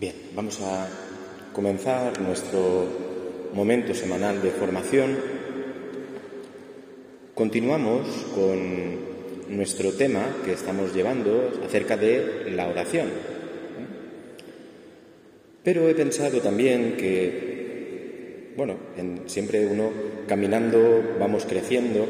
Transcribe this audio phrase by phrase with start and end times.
[0.00, 0.88] Bien, vamos a
[1.52, 2.86] comenzar nuestro
[3.52, 5.14] momento semanal de formación.
[7.34, 13.08] Continuamos con nuestro tema que estamos llevando acerca de la oración.
[15.62, 18.76] Pero he pensado también que, bueno,
[19.26, 19.90] siempre uno
[20.26, 22.08] caminando vamos creciendo.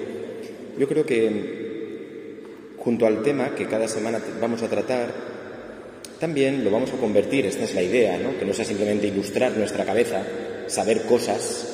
[0.78, 2.38] Yo creo que
[2.78, 5.39] junto al tema que cada semana vamos a tratar,
[6.20, 8.38] también lo vamos a convertir, esta es la idea, ¿no?
[8.38, 10.22] que no sea simplemente ilustrar nuestra cabeza,
[10.66, 11.66] saber cosas,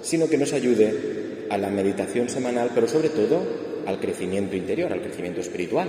[0.00, 3.42] sino que nos ayude a la meditación semanal, pero sobre todo
[3.86, 5.88] al crecimiento interior, al crecimiento espiritual,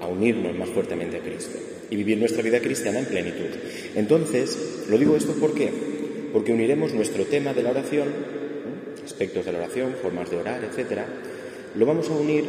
[0.00, 1.58] a unirnos más fuertemente a Cristo
[1.88, 3.48] y vivir nuestra vida cristiana en plenitud.
[3.96, 5.70] Entonces, lo digo esto ¿por qué?
[6.32, 8.08] Porque uniremos nuestro tema de la oración,
[9.04, 11.06] aspectos de la oración, formas de orar, etcétera,
[11.74, 12.44] lo vamos a unir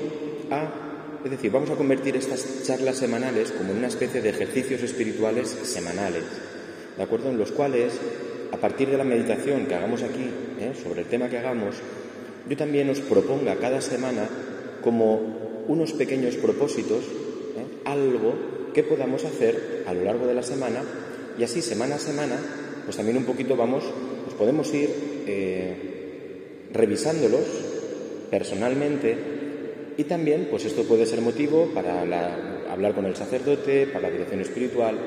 [0.52, 0.91] a
[1.24, 5.50] es decir, vamos a convertir estas charlas semanales como en una especie de ejercicios espirituales
[5.64, 6.24] semanales,
[6.98, 7.30] ¿de acuerdo?
[7.30, 7.94] En los cuales,
[8.52, 10.74] a partir de la meditación que hagamos aquí, ¿eh?
[10.82, 11.76] sobre el tema que hagamos,
[12.50, 14.28] yo también os proponga cada semana
[14.84, 17.82] como unos pequeños propósitos, ¿eh?
[17.86, 18.34] algo
[18.74, 20.82] que podamos hacer a lo largo de la semana
[21.38, 22.36] y así semana a semana,
[22.86, 23.84] pues también un poquito vamos,
[24.24, 24.90] pues podemos ir
[25.28, 25.76] eh,
[26.74, 27.46] revisándolos
[28.32, 29.41] personalmente
[29.98, 34.42] y también, pues esto puede ser motivo para hablar con el sacerdote, para la dirección
[34.42, 34.98] espiritual,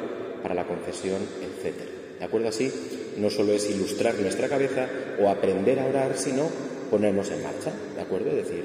[0.42, 1.74] para la confesión, etc.
[2.18, 2.48] ¿De acuerdo?
[2.48, 2.70] Así,
[3.16, 4.88] no solo es ilustrar nuestra cabeza
[5.20, 6.48] o aprender a orar, sino
[6.90, 8.30] ponernos en marcha, ¿de acuerdo?
[8.30, 8.64] Es decir,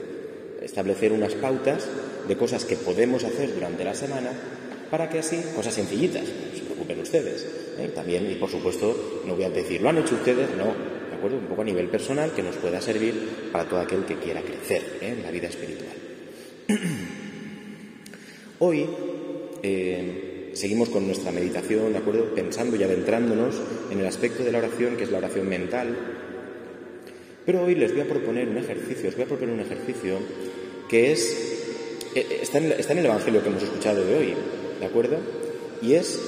[0.61, 1.87] establecer unas pautas
[2.27, 4.31] de cosas que podemos hacer durante la semana
[4.91, 7.47] para que así, cosas sencillitas, no se preocupen ustedes.
[7.77, 7.91] ¿eh?
[7.93, 10.49] También, y por supuesto, no voy a decir, ¿lo han hecho ustedes?
[10.57, 10.65] No,
[11.09, 11.37] ¿de acuerdo?
[11.37, 14.97] Un poco a nivel personal que nos pueda servir para todo aquel que quiera crecer
[15.01, 15.15] ¿eh?
[15.17, 16.08] en la vida espiritual.
[18.59, 18.85] Hoy
[19.63, 22.35] eh, seguimos con nuestra meditación, ¿de acuerdo?
[22.35, 23.55] Pensando y adentrándonos
[23.89, 25.97] en el aspecto de la oración, que es la oración mental.
[27.45, 30.19] Pero hoy les voy a proponer un ejercicio, os voy a proponer un ejercicio
[30.87, 34.33] que es, eh, está en, está en el Evangelio que hemos escuchado de hoy,
[34.79, 35.17] ¿de acuerdo?
[35.81, 36.21] Y es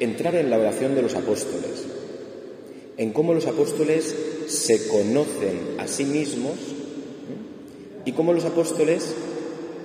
[0.00, 1.84] entrar en la oración de los apóstoles,
[2.96, 4.14] en cómo los apóstoles
[4.46, 6.54] se conocen a sí mismos
[8.06, 9.14] y cómo los apóstoles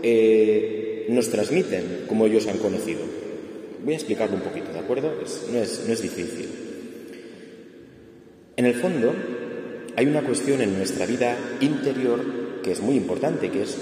[0.03, 3.01] eh, nos transmiten como ellos han conocido.
[3.83, 5.11] Voy a explicarlo un poquito, ¿de acuerdo?
[5.51, 6.49] no, es, no es difícil.
[8.55, 9.11] En el fondo,
[9.95, 13.75] hay una cuestión en nuestra vida interior que es muy importante, que es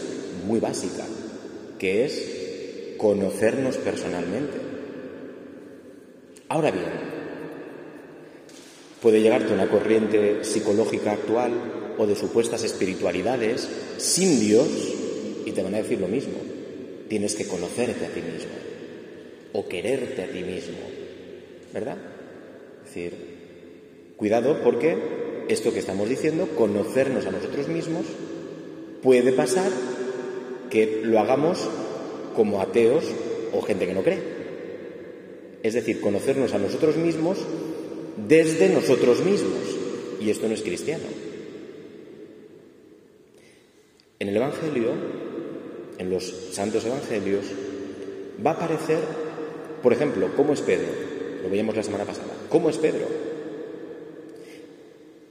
[0.47, 1.03] muy básica,
[1.77, 4.57] que es conocernos personalmente.
[6.47, 6.85] Ahora bien,
[9.01, 11.51] puede llegarte una corriente psicológica actual
[11.99, 13.67] o de supuestas espiritualidades
[13.97, 14.67] sin Dios
[15.45, 16.35] y te van a decir lo mismo.
[17.09, 18.51] Tienes que conocerte a ti mismo
[19.51, 20.77] o quererte a ti mismo,
[21.73, 21.97] ¿verdad?
[22.85, 23.13] Es decir,
[24.15, 24.95] cuidado porque
[25.49, 28.05] esto que estamos diciendo, conocernos a nosotros mismos,
[29.03, 29.71] puede pasar
[30.69, 31.67] que lo hagamos
[32.35, 33.03] como ateos
[33.51, 34.21] o gente que no cree.
[35.63, 37.39] Es decir, conocernos a nosotros mismos
[38.27, 39.59] desde nosotros mismos.
[40.21, 41.28] Y esto no es cristiano.
[44.19, 44.91] En el Evangelio,
[45.97, 47.45] en los santos Evangelios,
[48.45, 48.99] va a aparecer,
[49.81, 50.89] por ejemplo, cómo es Pedro.
[51.41, 52.33] Lo veíamos la semana pasada.
[52.49, 53.07] ¿Cómo es Pedro?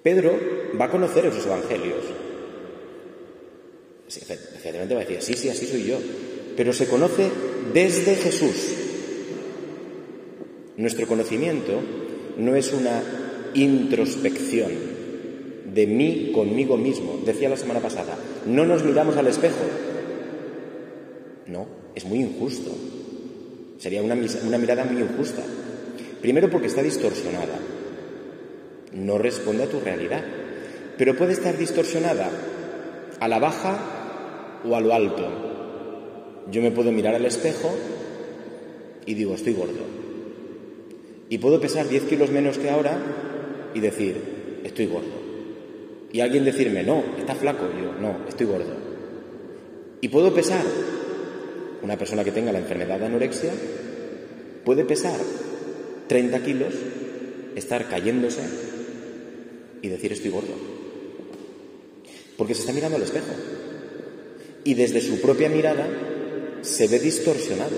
[0.02, 0.38] Pedro
[0.80, 2.02] va a conocer esos Evangelios.
[4.06, 5.98] Sí, efectivamente va a decir, sí, sí, así soy yo.
[6.56, 7.28] Pero se conoce
[7.74, 8.74] desde Jesús.
[10.78, 11.78] Nuestro conocimiento
[12.38, 13.02] no es una
[13.52, 14.72] introspección,
[15.74, 17.20] de mí conmigo mismo.
[17.26, 18.16] Decía la semana pasada,
[18.48, 19.64] no nos miramos al espejo.
[21.46, 22.70] No, es muy injusto.
[23.78, 24.16] Sería una,
[24.46, 25.42] una mirada muy injusta.
[26.20, 27.58] Primero porque está distorsionada.
[28.92, 30.24] No responde a tu realidad.
[30.96, 32.30] Pero puede estar distorsionada
[33.20, 36.44] a la baja o a lo alto.
[36.50, 37.70] Yo me puedo mirar al espejo
[39.06, 39.84] y digo, estoy gordo.
[41.28, 42.98] Y puedo pesar 10 kilos menos que ahora
[43.74, 45.27] y decir, estoy gordo.
[46.12, 47.68] Y alguien decirme, no, está flaco.
[47.80, 48.74] yo, no, estoy gordo.
[50.00, 50.64] Y puedo pesar.
[51.82, 53.52] Una persona que tenga la enfermedad de anorexia
[54.64, 55.18] puede pesar
[56.08, 56.74] 30 kilos,
[57.54, 58.42] estar cayéndose
[59.82, 60.54] y decir estoy gordo.
[62.36, 63.26] Porque se está mirando al espejo.
[64.64, 65.86] Y desde su propia mirada
[66.62, 67.76] se ve distorsionado.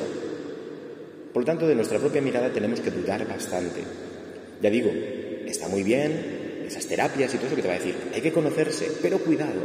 [1.32, 3.80] Por lo tanto, de nuestra propia mirada tenemos que dudar bastante.
[4.62, 4.90] Ya digo,
[5.46, 6.39] está muy bien
[6.70, 9.60] esas terapias y todo eso que te va a decir, hay que conocerse, pero cuidado,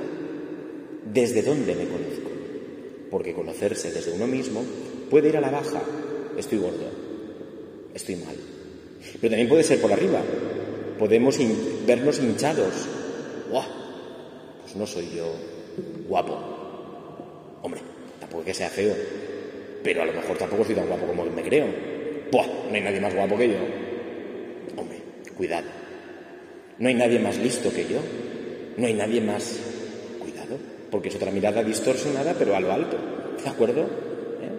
[1.05, 2.31] ¿desde dónde me conozco?
[3.11, 4.63] Porque conocerse desde uno mismo
[5.09, 5.81] puede ir a la baja,
[6.35, 6.89] estoy gordo,
[7.93, 8.35] estoy mal,
[9.21, 10.19] Pero también puede ser por arriba.
[10.97, 11.37] Podemos
[11.85, 12.87] vernos hinchados.
[13.51, 13.67] ¡Buah!
[14.61, 15.31] Pues no soy yo
[16.07, 16.39] guapo.
[17.61, 17.81] Hombre,
[18.19, 18.95] tampoco es que sea feo.
[19.83, 21.67] Pero a lo mejor tampoco soy tan guapo como me creo.
[22.31, 22.47] ¡Buah!
[22.47, 23.57] No hay nadie más guapo que yo.
[24.77, 24.97] Hombre,
[25.37, 25.84] cuidado.
[26.79, 27.99] No hay nadie más listo que yo.
[28.77, 29.59] No hay nadie más.
[30.19, 30.57] Cuidado,
[30.91, 32.97] porque es otra mirada distorsionada, pero a lo alto.
[33.43, 33.81] ¿De acuerdo?
[33.81, 34.49] ¿Eh?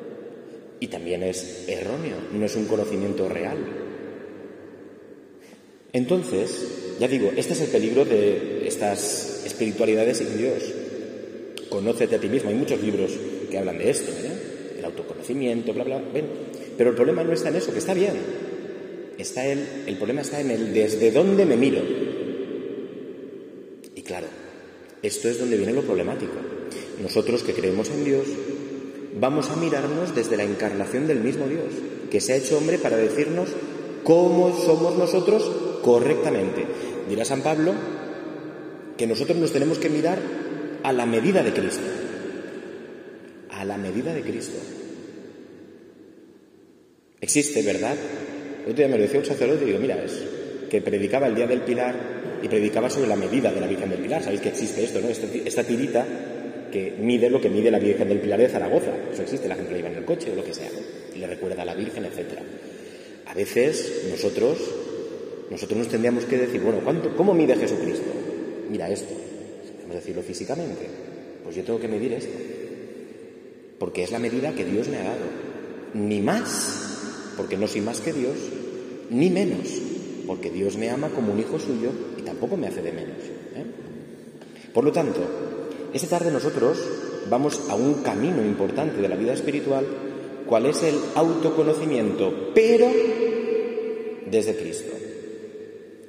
[0.80, 3.58] Y también es erróneo, no es un conocimiento real.
[5.92, 10.62] Entonces, ya digo, este es el peligro de estas espiritualidades sin Dios.
[11.70, 12.50] Conócete a ti mismo.
[12.50, 13.12] Hay muchos libros
[13.50, 14.78] que hablan de esto, ¿eh?
[14.78, 16.02] el autoconocimiento, bla, bla.
[16.12, 16.26] Ven.
[16.76, 18.14] Pero el problema no está en eso, que está bien.
[19.18, 21.80] Está el, el problema está en el desde dónde me miro.
[23.94, 24.26] Y claro,
[25.06, 26.34] esto es donde viene lo problemático.
[27.00, 28.26] Nosotros que creemos en Dios,
[29.18, 31.72] vamos a mirarnos desde la encarnación del mismo Dios,
[32.10, 33.50] que se ha hecho hombre para decirnos
[34.04, 35.50] cómo somos nosotros
[35.82, 36.64] correctamente.
[37.08, 37.72] Dirá San Pablo
[38.96, 40.18] que nosotros nos tenemos que mirar
[40.82, 41.84] a la medida de Cristo.
[43.50, 44.58] A la medida de Cristo.
[47.20, 47.96] Existe, ¿verdad?
[48.64, 50.22] El otro día me lo decía un sacerdote y digo, mira, es
[50.70, 54.00] que predicaba el día del Pilar y predicaba sobre la medida de la Virgen del
[54.00, 54.22] Pilar.
[54.22, 55.08] Sabéis que existe esto, ¿no?
[55.08, 56.06] Esta, tirita
[56.70, 58.92] que mide lo que mide la Virgen del Pilar de Zaragoza.
[59.12, 60.70] Eso existe, la gente la lleva en el coche o lo que sea.
[61.14, 62.38] Y le recuerda a la Virgen, etc.
[63.26, 64.58] A veces nosotros,
[65.50, 68.10] nosotros nos tendríamos que decir, bueno, ¿cuánto, ¿cómo mide Jesucristo?
[68.70, 69.14] Mira esto.
[69.74, 70.86] Podemos decirlo físicamente.
[71.44, 72.36] Pues yo tengo que medir esto.
[73.78, 75.46] Porque es la medida que Dios me ha dado.
[75.94, 78.36] Ni más, porque no soy más que Dios,
[79.10, 79.80] ni menos,
[80.26, 81.90] porque Dios me ama como un hijo suyo
[82.26, 83.16] tampoco me hace de menos.
[83.54, 83.64] ¿eh?
[84.74, 85.20] Por lo tanto,
[85.94, 86.78] esta tarde nosotros
[87.30, 89.86] vamos a un camino importante de la vida espiritual,
[90.46, 92.90] cuál es el autoconocimiento, pero
[94.30, 94.92] desde Cristo.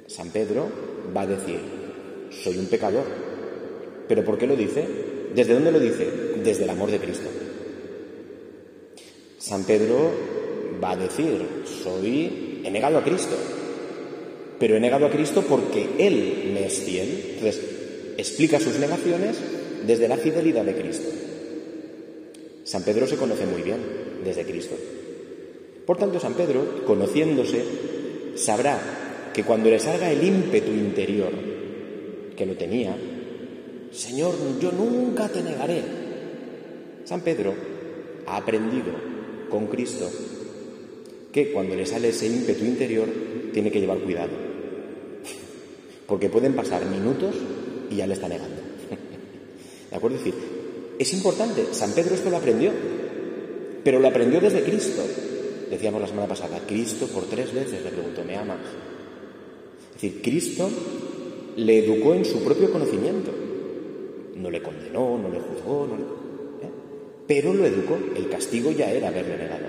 [0.06, 0.68] San Pedro
[1.16, 1.60] va a decir,
[2.30, 3.04] soy un pecador.
[4.06, 4.86] ¿Pero por qué lo dice?
[5.34, 6.08] ¿Desde dónde lo dice?
[6.42, 7.28] Desde el amor de Cristo.
[9.38, 10.10] San Pedro
[10.82, 13.36] va a decir, soy, he negado a Cristo,
[14.58, 17.34] pero he negado a Cristo porque Él me es fiel.
[17.34, 17.60] Entonces,
[18.16, 19.36] explica sus negaciones
[19.86, 21.08] desde la fidelidad de Cristo.
[22.64, 23.78] San Pedro se conoce muy bien
[24.24, 24.74] desde Cristo.
[25.86, 27.62] Por tanto, San Pedro, conociéndose,
[28.34, 31.30] sabrá que cuando le salga el ímpetu interior
[32.36, 32.94] que lo tenía,
[33.90, 35.82] Señor, yo nunca te negaré.
[37.04, 37.54] San Pedro
[38.26, 38.92] ha aprendido
[39.48, 40.10] con Cristo
[41.32, 43.08] que cuando le sale ese ímpetu interior
[43.52, 44.47] tiene que llevar cuidado.
[46.08, 47.36] Porque pueden pasar minutos
[47.90, 48.56] y ya le está negando.
[49.90, 50.16] ¿De acuerdo?
[50.16, 50.40] Es decir,
[50.98, 52.72] es importante, San Pedro esto lo aprendió,
[53.84, 55.02] pero lo aprendió desde Cristo.
[55.70, 58.58] Decíamos la semana pasada, Cristo por tres veces le preguntó, ¿me amas?
[59.94, 60.70] Es decir, Cristo
[61.56, 63.30] le educó en su propio conocimiento.
[64.34, 66.70] No le condenó, no le juzgó, no ¿eh?
[67.26, 67.98] pero lo educó.
[68.16, 69.66] El castigo ya era haberle negado.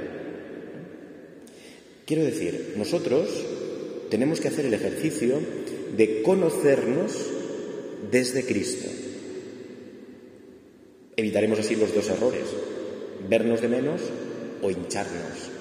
[2.06, 3.30] Quiero decir, nosotros
[4.10, 5.40] tenemos que hacer el ejercicio
[5.96, 7.30] de conocernos
[8.12, 8.90] desde Cristo.
[11.16, 12.46] Evitaremos así los dos errores,
[13.30, 14.02] vernos de menos
[14.62, 15.52] o hincharnos.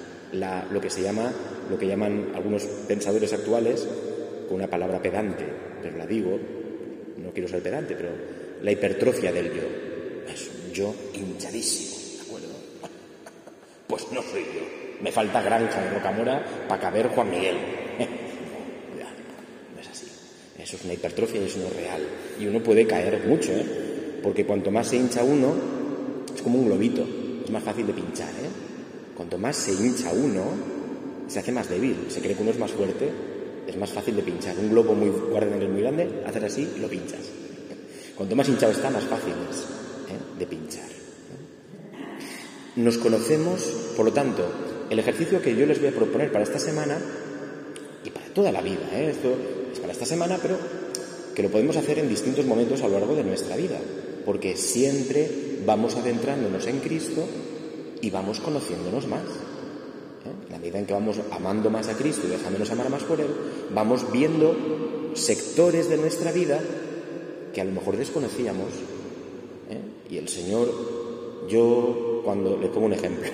[0.70, 1.32] lo que se llama,
[1.70, 3.86] lo que llaman algunos pensadores actuales,
[4.48, 5.44] con una palabra pedante,
[5.82, 6.38] pero la digo,
[7.18, 8.10] no quiero ser pedante, pero
[8.62, 9.62] la hipertrofia del yo.
[10.32, 12.54] Es un yo hinchadísimo, ¿de acuerdo?
[13.86, 14.78] Pues no soy yo.
[15.00, 17.56] Me falta granja de Rocamora para caber Juan Miguel.
[20.68, 22.02] Eso es una hipertrofia y eso no real.
[22.38, 23.64] Y uno puede caer mucho, ¿eh?
[24.22, 25.54] Porque cuanto más se hincha uno,
[26.34, 27.06] es como un globito.
[27.42, 28.50] Es más fácil de pinchar, ¿eh?
[29.16, 30.42] Cuanto más se hincha uno,
[31.26, 31.96] se hace más débil.
[32.10, 33.08] Se cree que uno es más fuerte,
[33.66, 34.58] es más fácil de pinchar.
[34.58, 37.20] Un globo muy muy grande, hacer así lo pinchas.
[38.14, 40.38] Cuanto más hinchado está, más fácil es ¿eh?
[40.38, 40.88] de pinchar.
[42.76, 43.62] Nos conocemos,
[43.96, 44.46] por lo tanto,
[44.90, 46.98] el ejercicio que yo les voy a proponer para esta semana
[48.04, 49.08] y para toda la vida, ¿eh?
[49.12, 50.56] esto es para esta semana, pero
[51.34, 53.78] que lo podemos hacer en distintos momentos a lo largo de nuestra vida,
[54.24, 55.30] porque siempre
[55.64, 57.24] vamos adentrándonos en Cristo
[58.00, 59.22] y vamos conociéndonos más.
[59.22, 60.46] ¿eh?
[60.46, 63.20] En la medida en que vamos amando más a Cristo y dejándonos amar más por
[63.20, 63.28] Él,
[63.72, 66.60] vamos viendo sectores de nuestra vida
[67.54, 68.72] que a lo mejor desconocíamos.
[69.70, 70.10] ¿eh?
[70.10, 70.68] Y el Señor,
[71.48, 73.28] yo cuando le pongo un ejemplo,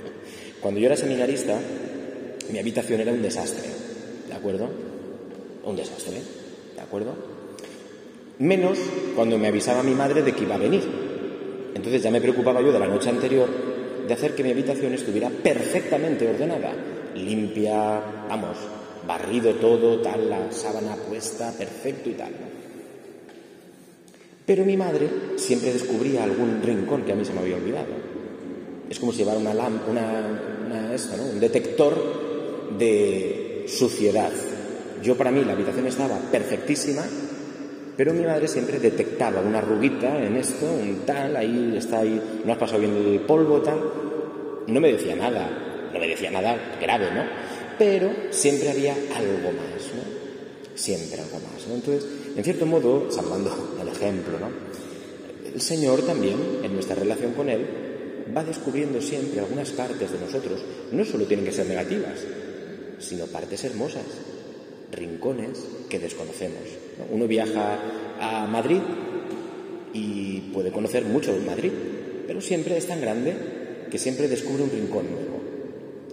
[0.60, 1.58] cuando yo era seminarista,
[2.52, 3.68] mi habitación era un desastre,
[4.28, 4.89] ¿de acuerdo?
[5.64, 6.20] Un desastre,
[6.74, 7.14] ¿de acuerdo?
[8.38, 8.78] Menos
[9.14, 10.82] cuando me avisaba mi madre de que iba a venir.
[11.74, 13.48] Entonces ya me preocupaba yo de la noche anterior
[14.06, 16.72] de hacer que mi habitación estuviera perfectamente ordenada,
[17.14, 18.56] limpia, vamos,
[19.06, 22.32] barrido todo, tal, la sábana puesta, perfecto y tal.
[24.46, 27.94] Pero mi madre siempre descubría algún rincón que a mí se me había olvidado.
[28.88, 30.96] Es como si llevara una, una,
[31.32, 34.32] un detector de suciedad.
[35.02, 37.02] Yo para mí la habitación estaba perfectísima,
[37.96, 42.52] pero mi madre siempre detectaba una arruguita en esto, un tal, ahí está ahí, no
[42.52, 43.78] has pasado bien el polvo, tal.
[44.66, 47.24] No me decía nada, no me decía nada grave, ¿no?
[47.78, 50.02] Pero siempre había algo más, ¿no?
[50.74, 51.74] Siempre algo más, ¿no?
[51.74, 54.48] Entonces, en cierto modo, salvando el ejemplo, ¿no?
[55.52, 57.66] El Señor también, en nuestra relación con Él,
[58.36, 60.60] va descubriendo siempre algunas partes de nosotros.
[60.92, 62.20] No solo tienen que ser negativas,
[62.98, 64.04] sino partes hermosas,
[64.92, 66.62] rincones que desconocemos.
[67.10, 67.78] Uno viaja
[68.20, 68.80] a Madrid
[69.92, 71.72] y puede conocer mucho de Madrid,
[72.26, 73.34] pero siempre es tan grande
[73.90, 75.40] que siempre descubre un rincón nuevo.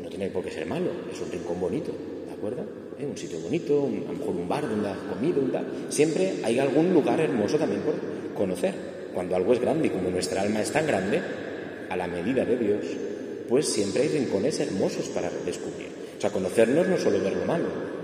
[0.01, 1.91] No tiene por qué ser malo, es un rincón bonito,
[2.27, 2.63] ¿de acuerdo?
[2.99, 3.05] ¿eh?
[3.05, 5.51] un sitio bonito, a lo mejor un bar donde has comido, un.
[5.89, 7.95] Siempre hay algún lugar hermoso también por
[8.33, 8.73] conocer.
[9.13, 11.21] Cuando algo es grande y como nuestra alma es tan grande,
[11.89, 12.85] a la medida de Dios,
[13.47, 15.87] pues siempre hay rincones hermosos para descubrir.
[16.17, 17.96] O sea, conocernos no solo ver lo malo.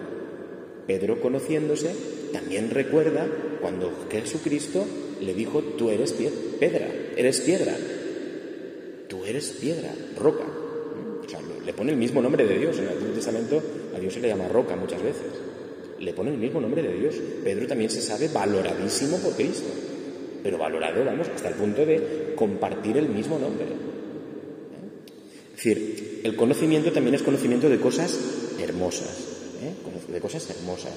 [0.87, 1.93] Pedro, conociéndose,
[2.31, 3.27] también recuerda
[3.61, 4.85] cuando Jesucristo
[5.21, 7.75] le dijo, tú eres piedra, eres piedra,
[9.07, 10.45] tú eres piedra, roca
[11.65, 12.77] le pone el mismo nombre de Dios.
[12.77, 13.61] En el Antiguo Testamento
[13.95, 15.23] a Dios se le llama roca muchas veces.
[15.99, 17.15] Le pone el mismo nombre de Dios.
[17.43, 19.69] Pedro también se sabe valoradísimo por Cristo.
[20.43, 23.65] Pero valorado, vamos, hasta el punto de compartir el mismo nombre.
[25.51, 28.19] Es decir, el conocimiento también es conocimiento de cosas
[28.59, 29.42] hermosas.
[29.63, 29.74] ¿Eh?
[30.12, 30.93] De cosas hermosas.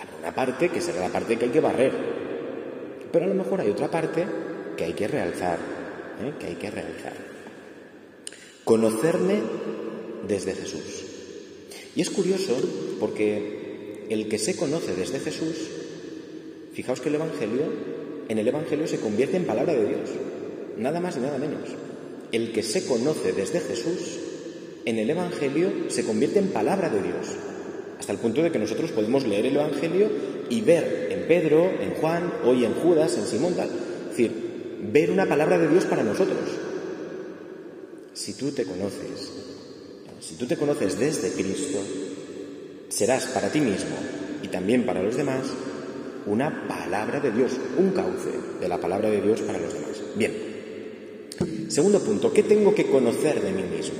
[0.00, 1.92] Habrá una parte que será la parte que hay que barrer.
[3.12, 4.26] Pero a lo mejor hay otra parte
[4.76, 5.58] que hay que realzar.
[6.22, 6.32] ¿eh?
[6.38, 7.14] Que hay que realzar.
[8.64, 9.40] Conocerme
[10.26, 11.04] desde Jesús.
[11.94, 12.56] Y es curioso
[13.00, 15.56] porque el que se conoce desde Jesús,
[16.72, 17.72] fijaos que el Evangelio,
[18.28, 20.10] en el Evangelio se convierte en palabra de Dios,
[20.76, 21.70] nada más y nada menos.
[22.32, 24.18] El que se conoce desde Jesús,
[24.84, 27.28] en el Evangelio se convierte en palabra de Dios,
[27.98, 30.08] hasta el punto de que nosotros podemos leer el Evangelio
[30.50, 33.68] y ver en Pedro, en Juan, hoy en Judas, en Simón, tal.
[33.68, 34.32] Es decir,
[34.92, 36.50] ver una palabra de Dios para nosotros.
[38.12, 39.32] Si tú te conoces
[40.26, 41.78] si tú te conoces desde Cristo,
[42.88, 43.94] serás para ti mismo
[44.42, 45.46] y también para los demás
[46.26, 50.02] una palabra de Dios, un cauce de la palabra de Dios para los demás.
[50.16, 51.68] Bien.
[51.68, 53.98] Segundo punto, ¿qué tengo que conocer de mí mismo?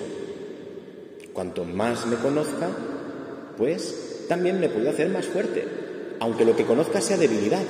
[1.33, 2.71] Cuanto más me conozca,
[3.57, 5.65] pues también me puedo hacer más fuerte,
[6.21, 7.63] aunque lo que conozca sea debilidad.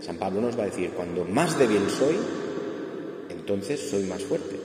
[0.00, 2.16] San Pablo nos va a decir, cuando más débil soy,
[3.30, 4.56] entonces soy más fuerte.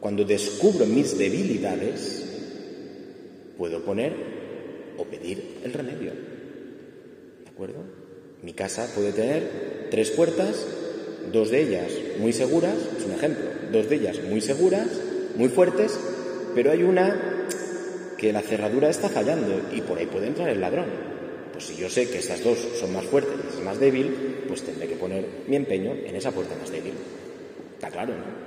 [0.00, 2.24] Cuando descubro mis debilidades,
[3.56, 4.14] puedo poner
[4.98, 6.12] o pedir el remedio.
[7.44, 7.84] ¿De acuerdo?
[8.42, 10.66] Mi casa puede tener tres puertas,
[11.32, 14.88] dos de ellas muy seguras, es un ejemplo, dos de ellas muy seguras,
[15.36, 15.98] muy fuertes,
[16.54, 17.35] pero hay una
[18.16, 20.86] que la cerradura está fallando y por ahí puede entrar el ladrón.
[21.52, 24.88] Pues si yo sé que estas dos son más fuertes y más débil, pues tendré
[24.88, 26.92] que poner mi empeño en esa puerta más débil.
[27.74, 28.46] Está claro, ¿no?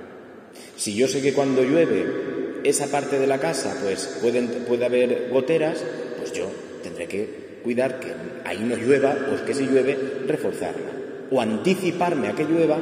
[0.76, 5.82] Si yo sé que cuando llueve esa parte de la casa pues puede haber goteras,
[6.18, 6.46] pues yo
[6.82, 8.12] tendré que cuidar que
[8.44, 9.96] ahí no llueva o que si llueve
[10.26, 10.90] reforzarla.
[11.30, 12.78] O anticiparme a que llueva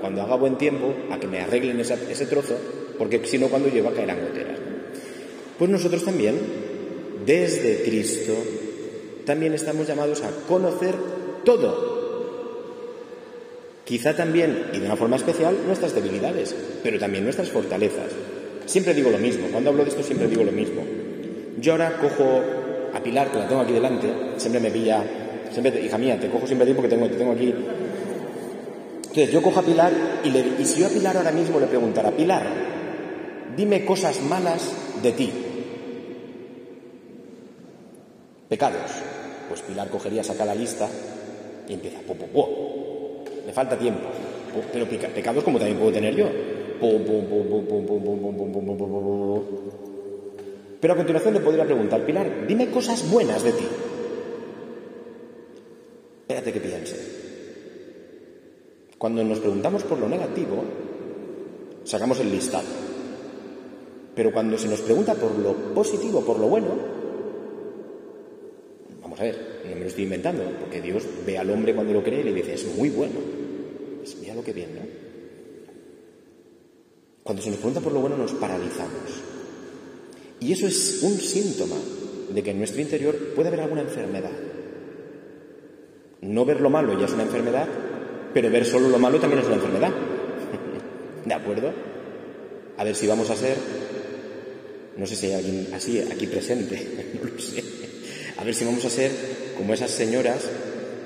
[0.00, 2.56] cuando haga buen tiempo, a que me arreglen ese trozo,
[2.96, 4.67] porque si no cuando llueva caerán goteras.
[5.58, 6.36] Pues nosotros también,
[7.26, 8.34] desde Cristo,
[9.24, 10.94] también estamos llamados a conocer
[11.44, 11.98] todo
[13.88, 18.12] Quizá también, y de una forma especial, nuestras debilidades, pero también nuestras fortalezas.
[18.66, 20.82] Siempre digo lo mismo, cuando hablo de esto siempre digo lo mismo.
[21.58, 22.42] Yo ahora cojo
[22.92, 25.02] a Pilar, que la tengo aquí delante, siempre me pilla,
[25.50, 27.54] siempre, hija mía, te cojo siempre a ti porque te tengo aquí.
[29.06, 29.90] Entonces yo cojo a Pilar
[30.22, 32.46] y, le, y si yo a Pilar ahora mismo le preguntara, Pilar,
[33.56, 34.70] dime cosas malas
[35.02, 35.32] de ti.
[38.48, 38.90] Pecados.
[39.48, 40.88] Pues Pilar cogería, saca la lista
[41.68, 44.08] y empieza, po, po, po, me falta tiempo.
[44.72, 46.26] Pero pecados como también puedo tener yo.
[50.80, 53.66] Pero a continuación le podría preguntar, Pilar, dime cosas buenas de ti.
[56.22, 57.18] Espérate que piense.
[58.96, 60.62] Cuando nos preguntamos por lo negativo,
[61.84, 62.66] sacamos el listado.
[64.14, 66.68] Pero cuando se nos pregunta por lo positivo, por lo bueno,
[69.18, 72.20] a ver, no me lo estoy inventando, porque Dios ve al hombre cuando lo cree
[72.20, 73.16] y le dice, es muy bueno.
[73.98, 74.82] Pues mira lo que bien, ¿no?
[77.24, 79.22] Cuando se nos pregunta por lo bueno nos paralizamos.
[80.40, 81.76] Y eso es un síntoma
[82.32, 84.30] de que en nuestro interior puede haber alguna enfermedad.
[86.20, 87.66] No ver lo malo ya es una enfermedad,
[88.32, 89.92] pero ver solo lo malo también es una enfermedad.
[91.24, 91.72] ¿De acuerdo?
[92.76, 93.56] A ver si vamos a ser,
[94.96, 96.86] no sé si hay alguien así aquí presente,
[97.22, 97.64] no lo sé.
[98.38, 99.10] A ver si vamos a ser
[99.56, 100.48] como esas señoras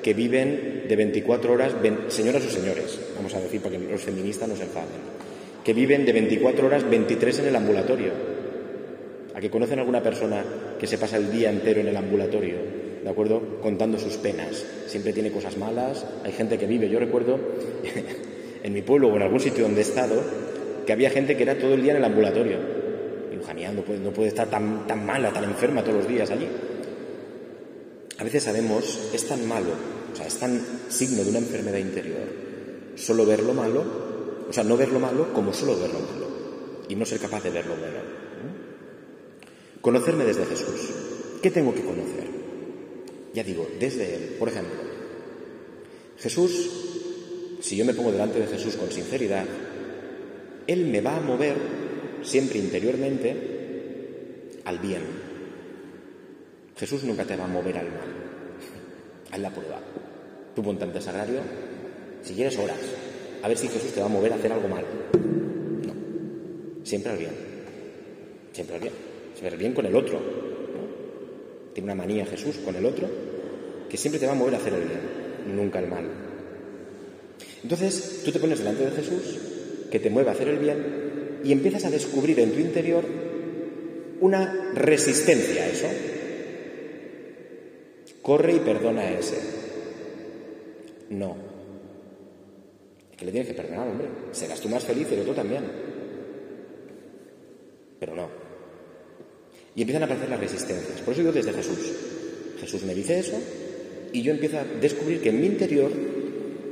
[0.02, 1.72] que viven de 24 horas,
[2.08, 5.00] señoras o señores, vamos a decir para que los feministas no se enfaden,
[5.64, 8.12] que viven de 24 horas 23 en el ambulatorio.
[9.34, 10.44] ¿A que conocen alguna persona
[10.78, 12.56] que se pasa el día entero en el ambulatorio,
[13.02, 13.60] ¿de acuerdo?
[13.62, 14.62] Contando sus penas.
[14.86, 16.90] Siempre tiene cosas malas, hay gente que vive.
[16.90, 17.40] Yo recuerdo
[18.62, 20.22] en mi pueblo o en algún sitio donde he estado
[20.84, 22.58] que había gente que era todo el día en el ambulatorio.
[23.32, 26.30] Y genial, no puede, no puede estar tan, tan mala, tan enferma todos los días
[26.30, 26.46] allí.
[28.22, 29.72] A veces sabemos, es tan malo,
[30.12, 32.22] o sea, es tan signo de una enfermedad interior,
[32.94, 33.84] solo ver lo malo,
[34.48, 36.28] o sea, no ver lo malo como solo ver lo malo,
[36.88, 37.98] y no ser capaz de ver lo bueno.
[39.80, 40.90] Conocerme desde Jesús.
[41.42, 42.28] ¿Qué tengo que conocer?
[43.34, 44.36] Ya digo, desde Él.
[44.38, 44.78] Por ejemplo,
[46.16, 46.70] Jesús,
[47.60, 49.46] si yo me pongo delante de Jesús con sinceridad,
[50.68, 51.56] Él me va a mover
[52.22, 53.34] siempre interiormente
[54.64, 55.21] al bien.
[56.76, 58.08] Jesús nunca te va a mover al mal.
[59.30, 59.80] Haz la prueba.
[60.54, 61.40] Tú ponte ante sagrario,
[62.22, 62.78] si quieres horas,
[63.42, 64.84] a ver si Jesús te va a mover a hacer algo mal.
[65.86, 66.84] No.
[66.84, 67.32] Siempre al bien.
[68.52, 70.20] Siempre al bien se ver bien con el otro.
[71.74, 73.08] Tiene una manía Jesús con el otro
[73.88, 76.04] que siempre te va a mover a hacer el bien, nunca el mal.
[77.62, 79.38] Entonces tú te pones delante de Jesús
[79.90, 83.04] que te mueve a hacer el bien y empiezas a descubrir en tu interior
[84.20, 85.86] una resistencia a eso.
[88.22, 89.36] Corre y perdona a ese.
[91.10, 91.36] No.
[93.10, 94.08] Es que le tienes que perdonar, hombre.
[94.30, 95.64] Serás tú más feliz el otro también.
[97.98, 98.28] Pero no.
[99.74, 101.00] Y empiezan a aparecer las resistencias.
[101.00, 101.92] Por eso digo desde Jesús.
[102.60, 103.38] Jesús me dice eso
[104.12, 105.90] y yo empiezo a descubrir que en mi interior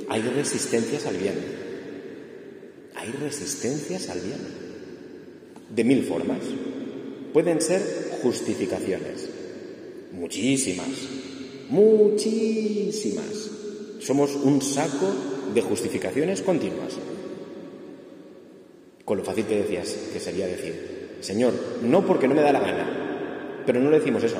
[0.09, 1.35] hay resistencias al bien.
[2.95, 4.39] Hay resistencias al bien.
[5.75, 6.41] De mil formas.
[7.33, 7.81] Pueden ser
[8.23, 9.29] justificaciones.
[10.13, 10.89] Muchísimas.
[11.71, 13.51] Muchísimas.
[14.01, 15.07] Somos un saco
[15.55, 16.95] de justificaciones continuas.
[19.05, 21.53] Con lo fácil que decías que sería decir, Señor,
[21.83, 24.39] no porque no me da la gana, pero no le decimos eso.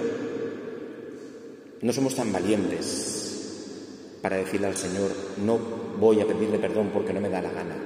[1.83, 5.11] No somos tan valientes para decirle al Señor,
[5.45, 5.59] no
[5.99, 7.77] voy a pedirle perdón porque no me da la gana.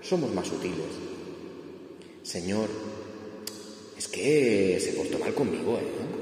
[0.00, 0.86] Somos más sutiles.
[2.22, 2.68] Señor,
[3.96, 6.17] es que se portó mal conmigo, ¿eh?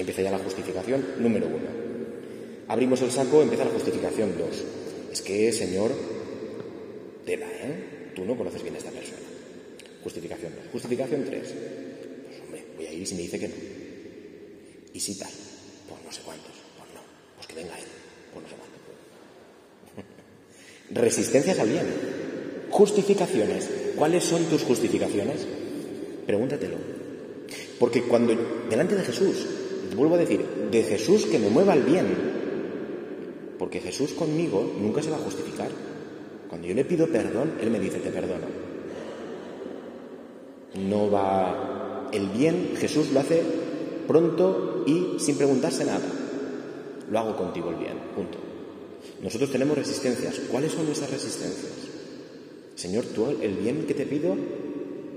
[0.00, 1.88] Empieza ya la justificación número uno.
[2.68, 4.64] Abrimos el saco, empieza la justificación dos.
[5.12, 5.92] Es que, Señor,
[7.24, 8.12] te da, ¿eh?
[8.14, 9.28] Tú no conoces bien a esta persona.
[10.02, 10.64] Justificación 2.
[10.72, 11.42] Justificación 3.
[11.42, 13.54] Pues hombre, voy a ir si me dice que no.
[14.92, 15.30] ¿Y si tal?
[15.88, 16.52] Pues no sé cuántos.
[16.76, 17.00] Pues no.
[17.36, 17.84] Pues que venga él.
[18.32, 20.04] Pues no sé cuántos.
[21.04, 21.86] Resistencias al bien.
[22.70, 23.68] Justificaciones.
[23.96, 25.46] ¿Cuáles son tus justificaciones?
[26.26, 26.76] Pregúntatelo.
[27.78, 28.34] Porque cuando
[28.68, 29.46] delante de Jesús,
[29.94, 32.06] vuelvo a decir, de Jesús que me mueva al bien,
[33.58, 35.68] porque Jesús conmigo nunca se va a justificar.
[36.48, 38.46] Cuando yo le pido perdón, Él me dice, te perdono.
[40.74, 43.42] No va el bien, Jesús lo hace
[44.06, 46.06] pronto y sin preguntarse nada.
[47.10, 48.38] Lo hago contigo el bien, punto.
[49.22, 50.40] Nosotros tenemos resistencias.
[50.50, 51.72] ¿Cuáles son esas resistencias?
[52.74, 54.36] Señor, tú el bien que te pido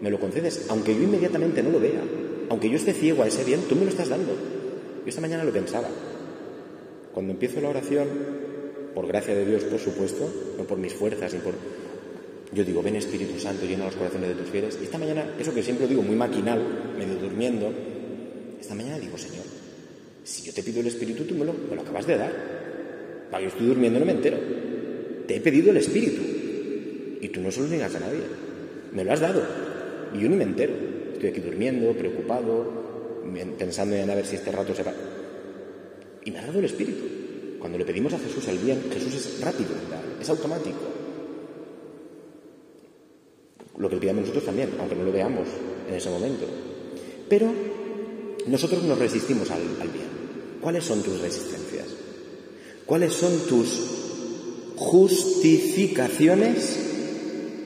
[0.02, 2.02] me lo concedes, aunque yo inmediatamente no lo vea,
[2.50, 4.34] aunque yo esté ciego a ese bien, tú me lo estás dando.
[5.04, 5.88] Yo esta mañana lo pensaba.
[7.14, 8.08] Cuando empiezo la oración,
[8.94, 11.54] por gracia de Dios, por supuesto, no por mis fuerzas ni por
[12.54, 14.78] yo digo, ven Espíritu Santo, llena los corazones de tus fieles.
[14.82, 16.62] Y esta mañana, eso que siempre digo muy maquinal,
[16.98, 17.72] medio durmiendo,
[18.60, 19.46] esta mañana digo, Señor,
[20.24, 22.32] si yo te pido el Espíritu, tú me lo, lo acabas de dar.
[23.32, 24.38] Para yo estoy durmiendo no me entero.
[25.28, 26.22] Te he pedido el Espíritu.
[27.22, 28.20] Y tú no se lo niegas a nadie.
[28.92, 29.42] Me lo has dado.
[30.14, 30.74] Y yo ni me entero.
[31.14, 32.81] Estoy aquí durmiendo, preocupado,
[33.58, 34.94] pensando en a ver si este rato se va.
[36.24, 37.04] Y me ha dado el Espíritu.
[37.60, 39.70] Cuando le pedimos a Jesús el bien, Jesús es rápido
[40.22, 40.78] es automático.
[43.78, 45.48] Lo que le pidamos nosotros también, aunque no lo veamos
[45.90, 46.46] en ese momento.
[47.28, 47.52] Pero
[48.48, 50.22] nosotros nos resistimos al, bien.
[50.62, 51.88] ¿Cuáles son tus resistencias?
[52.86, 53.82] ¿Cuáles son tus
[54.76, 56.78] justificaciones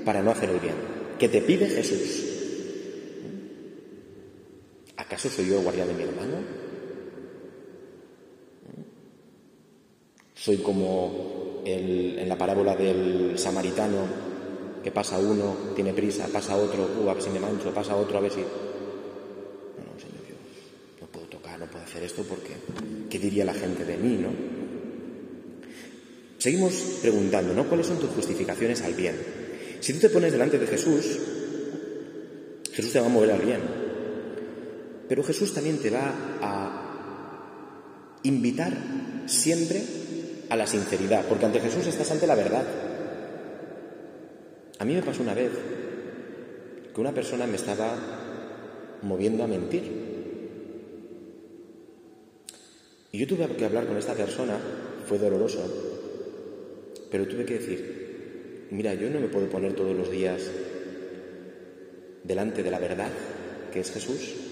[0.06, 0.76] para no hacer el bien?
[1.20, 2.35] ¿Qué te pide Jesús?
[5.06, 6.38] ¿Acaso soy yo el guardián de mi hermano?
[10.34, 14.26] ¿Soy como en la parábola del samaritano
[14.84, 18.20] que pasa uno, tiene prisa, pasa otro, uh, a ver si me mancho, pasa otro,
[18.20, 18.42] a ver si...
[18.42, 18.46] No,
[19.82, 20.38] no, Señor Dios,
[21.02, 22.54] no puedo tocar no puedo hacer esto porque,
[23.10, 24.30] ¿qué diría la gente de mí, no?
[26.38, 27.68] Seguimos preguntando, ¿no?
[27.68, 29.16] ¿Cuáles son tus justificaciones al bien?
[29.80, 31.18] Si tú te pones delante de Jesús,
[32.72, 33.85] Jesús te va a mover al bien.
[35.08, 38.74] Pero Jesús también te va a invitar
[39.28, 39.84] siempre
[40.50, 42.64] a la sinceridad, porque ante Jesús estás ante la verdad.
[44.80, 45.52] A mí me pasó una vez
[46.94, 47.96] que una persona me estaba
[49.02, 50.06] moviendo a mentir.
[53.12, 54.58] Y yo tuve que hablar con esta persona,
[55.08, 55.62] fue doloroso,
[57.10, 60.42] pero tuve que decir, mira, yo no me puedo poner todos los días
[62.24, 63.12] delante de la verdad,
[63.72, 64.45] que es Jesús,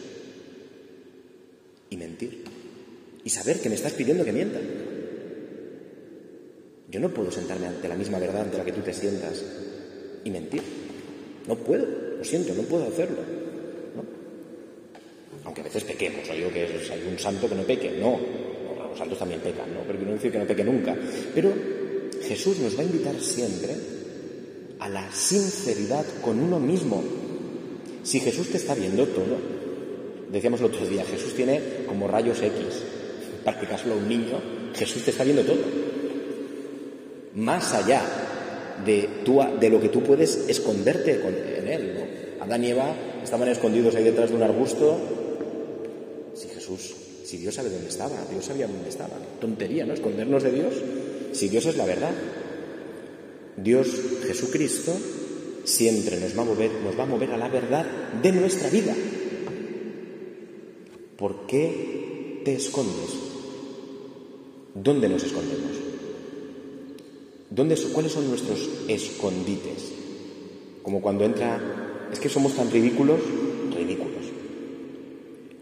[1.94, 2.44] y mentir.
[3.24, 4.60] Y saber que me estás pidiendo que mienta.
[6.90, 9.44] Yo no puedo sentarme ante la misma verdad ante la que tú te sientas
[10.24, 10.62] y mentir.
[11.48, 11.86] No puedo,
[12.18, 13.20] lo siento, no puedo hacerlo.
[15.46, 18.20] Aunque a veces pequemos, no digo que hay un santo que no peque, no.
[18.90, 19.82] Los santos también pecan, ¿no?
[19.86, 20.96] Pero no decir que no peque nunca.
[21.34, 21.54] Pero
[22.24, 23.76] Jesús nos va a invitar siempre
[24.80, 27.04] a la sinceridad con uno mismo.
[28.04, 29.63] Si Jesús te está viendo todo,
[30.34, 32.84] decíamos el otro día, Jesús tiene como rayos X.
[33.44, 34.40] Que a un niño,
[34.74, 35.60] Jesús te está viendo todo.
[37.36, 38.02] Más allá
[38.86, 39.10] de,
[39.60, 41.20] de lo que tú puedes esconderte
[41.60, 41.94] en él.
[41.96, 42.44] ¿no?
[42.44, 44.98] Adán y Eva estaban escondidos ahí detrás de un arbusto.
[46.34, 46.94] Si Jesús,
[47.26, 49.16] si Dios sabe dónde estaba, Dios sabía dónde estaba.
[49.40, 49.94] Tontería, ¿no?
[49.94, 50.74] Escondernos de Dios.
[51.34, 52.12] Si Dios es la verdad.
[53.58, 53.88] Dios,
[54.26, 54.94] Jesucristo,
[55.64, 57.86] siempre nos va a mover, nos va a mover a la verdad
[58.22, 58.94] de nuestra vida.
[61.24, 63.16] ¿Por qué te escondes?
[64.74, 65.72] ¿Dónde nos escondemos?
[67.50, 69.94] ¿Dónde, ¿Cuáles son nuestros escondites?
[70.82, 71.62] Como cuando entra...
[72.12, 73.22] Es que somos tan ridículos,
[73.74, 74.26] ridículos.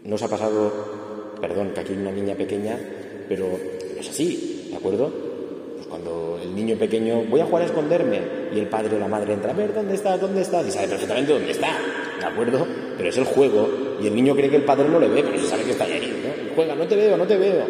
[0.02, 0.72] Nos ha pasado,
[1.40, 2.76] perdón, que aquí hay una niña pequeña,
[3.28, 3.46] pero
[4.00, 5.12] es así, ¿de acuerdo?
[5.76, 8.20] Pues cuando el niño pequeño, voy a jugar a esconderme,
[8.52, 10.18] y el padre o la madre entra, a ver, ¿dónde está?
[10.18, 10.60] ¿Dónde está?
[10.66, 11.78] Y sabe perfectamente dónde está,
[12.18, 12.66] ¿de acuerdo?
[12.96, 13.68] Pero es el juego,
[14.02, 15.84] y el niño cree que el padre no le ve, pero se sabe que está
[15.84, 16.54] ahí, ¿no?
[16.56, 17.66] Juega, no te veo, no te veo.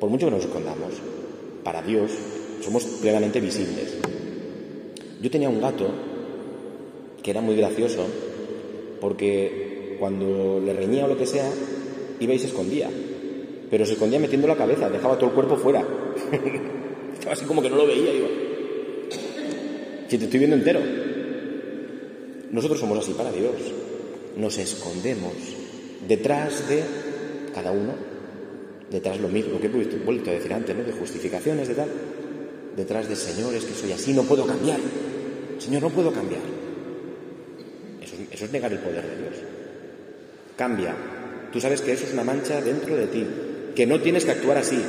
[0.00, 0.94] Por mucho que nos escondamos,
[1.62, 2.10] para Dios
[2.60, 3.96] somos plenamente visibles.
[5.20, 5.86] Yo tenía un gato
[7.22, 8.06] que era muy gracioso
[9.00, 11.50] porque cuando le reñía o lo que sea,
[12.20, 12.88] iba y se escondía.
[13.70, 15.82] Pero se escondía metiendo la cabeza, dejaba todo el cuerpo fuera.
[17.14, 18.28] Estaba así como que no lo veía, digo.
[20.08, 20.80] Si te estoy viendo entero.
[22.50, 23.52] Nosotros somos así para Dios.
[24.36, 25.32] Nos escondemos
[26.08, 26.82] detrás de
[27.54, 27.94] cada uno,
[28.90, 30.82] detrás lo mismo que he vuelto a decir antes, ¿no?
[30.82, 31.88] De justificaciones, de tal
[32.76, 34.78] detrás de señores que soy así, no puedo cambiar.
[35.58, 36.42] Señor, no puedo cambiar.
[38.02, 39.34] Eso, eso es negar el poder de Dios.
[40.56, 40.94] Cambia.
[41.52, 43.26] Tú sabes que eso es una mancha dentro de ti,
[43.74, 44.80] que no tienes que actuar así.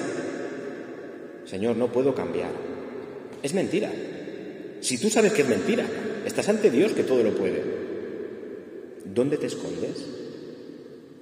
[1.46, 2.50] Señor, no puedo cambiar.
[3.44, 3.92] Es mentira.
[4.82, 5.86] Si tú sabes que es mentira,
[6.26, 7.85] estás ante Dios que todo lo puede.
[9.16, 10.06] ¿Dónde te escondes?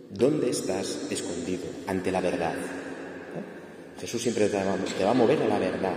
[0.10, 2.56] ¿Dónde estás escondido ante la verdad?
[2.56, 4.02] ¿Eh?
[4.02, 5.94] Jesús siempre te va, te va a mover a la verdad.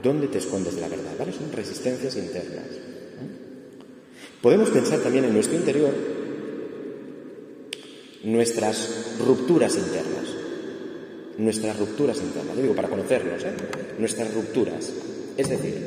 [0.00, 1.12] ¿Dónde te escondes de la verdad?
[1.18, 1.32] ¿Vale?
[1.32, 2.66] Son resistencias internas.
[4.40, 5.92] Podemos pensar también en nuestro interior
[8.22, 10.36] nuestras rupturas internas.
[11.36, 12.54] Nuestras rupturas internas.
[12.54, 13.52] Lo digo para conocernos, ¿eh?
[13.98, 14.92] Nuestras rupturas.
[15.36, 15.84] Es decir,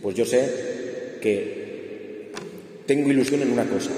[0.00, 1.63] pues yo sé que
[2.86, 3.90] tengo ilusión en una cosa.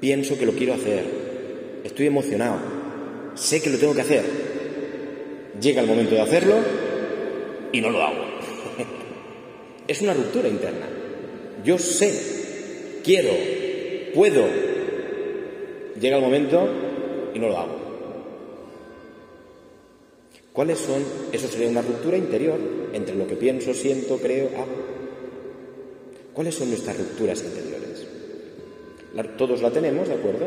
[0.00, 1.04] Pienso que lo quiero hacer.
[1.84, 2.58] Estoy emocionado.
[3.34, 4.24] Sé que lo tengo que hacer.
[5.60, 6.54] Llega el momento de hacerlo
[7.72, 8.24] y no lo hago.
[9.88, 10.86] es una ruptura interna.
[11.64, 13.32] Yo sé, quiero,
[14.14, 14.46] puedo.
[16.00, 16.68] Llega el momento
[17.34, 17.78] y no lo hago.
[20.52, 21.04] ¿Cuáles son?
[21.32, 22.58] Eso sería una ruptura interior
[22.92, 24.97] entre lo que pienso, siento, creo, hago.
[26.38, 28.06] ¿Cuáles son nuestras rupturas interiores?
[29.36, 30.46] todos la tenemos, ¿de acuerdo?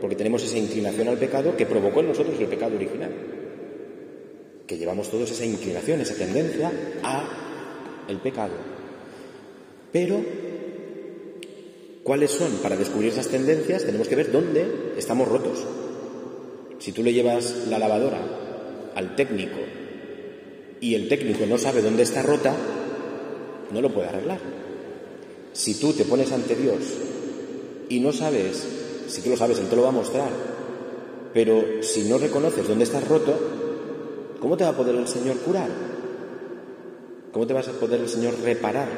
[0.00, 3.10] Porque tenemos esa inclinación al pecado que provocó en nosotros el pecado original
[4.68, 6.70] que llevamos todos esa inclinación, esa tendencia
[7.02, 8.52] a el pecado.
[9.90, 10.20] Pero,
[12.04, 12.52] ¿cuáles son?
[12.62, 15.66] Para descubrir esas tendencias tenemos que ver dónde estamos rotos.
[16.78, 19.58] Si tú le llevas la lavadora al técnico
[20.80, 22.54] y el técnico no sabe dónde está rota,
[23.72, 24.62] no lo puede arreglar.
[25.52, 26.78] Si tú te pones ante Dios
[27.88, 28.66] y no sabes,
[29.08, 30.30] si tú lo sabes, Él te lo va a mostrar,
[31.34, 33.34] pero si no reconoces dónde estás roto,
[34.42, 35.68] ¿Cómo te va a poder el Señor curar?
[37.30, 38.88] ¿Cómo te vas a poder el Señor reparar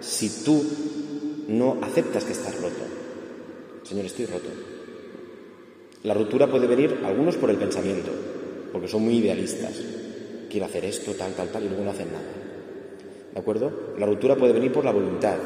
[0.00, 0.64] si tú
[1.46, 2.82] no aceptas que estás roto?
[3.84, 4.48] Señor, estoy roto.
[6.02, 8.10] La ruptura puede venir, algunos por el pensamiento,
[8.72, 9.80] porque son muy idealistas.
[10.50, 12.24] Quiero hacer esto, tal, tal, tal, y luego no hacen nada.
[13.32, 13.94] ¿De acuerdo?
[13.96, 15.36] La ruptura puede venir por la voluntad,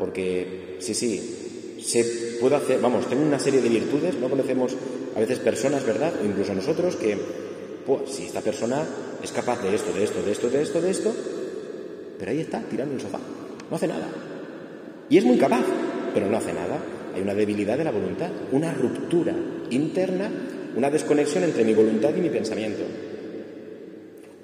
[0.00, 4.74] porque sí, sí, se puede hacer, vamos, tengo una serie de virtudes, no conocemos
[5.14, 6.14] a veces personas, ¿verdad?
[6.22, 7.18] O incluso nosotros que,
[7.84, 8.82] pues, si esta persona
[9.22, 11.14] es capaz de esto, de esto, de esto, de esto, de esto,
[12.18, 13.20] pero ahí está, tirando el sofá,
[13.68, 14.08] no hace nada.
[15.10, 15.64] Y es muy capaz,
[16.14, 16.78] pero no hace nada.
[17.14, 19.34] Hay una debilidad de la voluntad, una ruptura
[19.68, 20.30] interna,
[20.76, 22.84] una desconexión entre mi voluntad y mi pensamiento.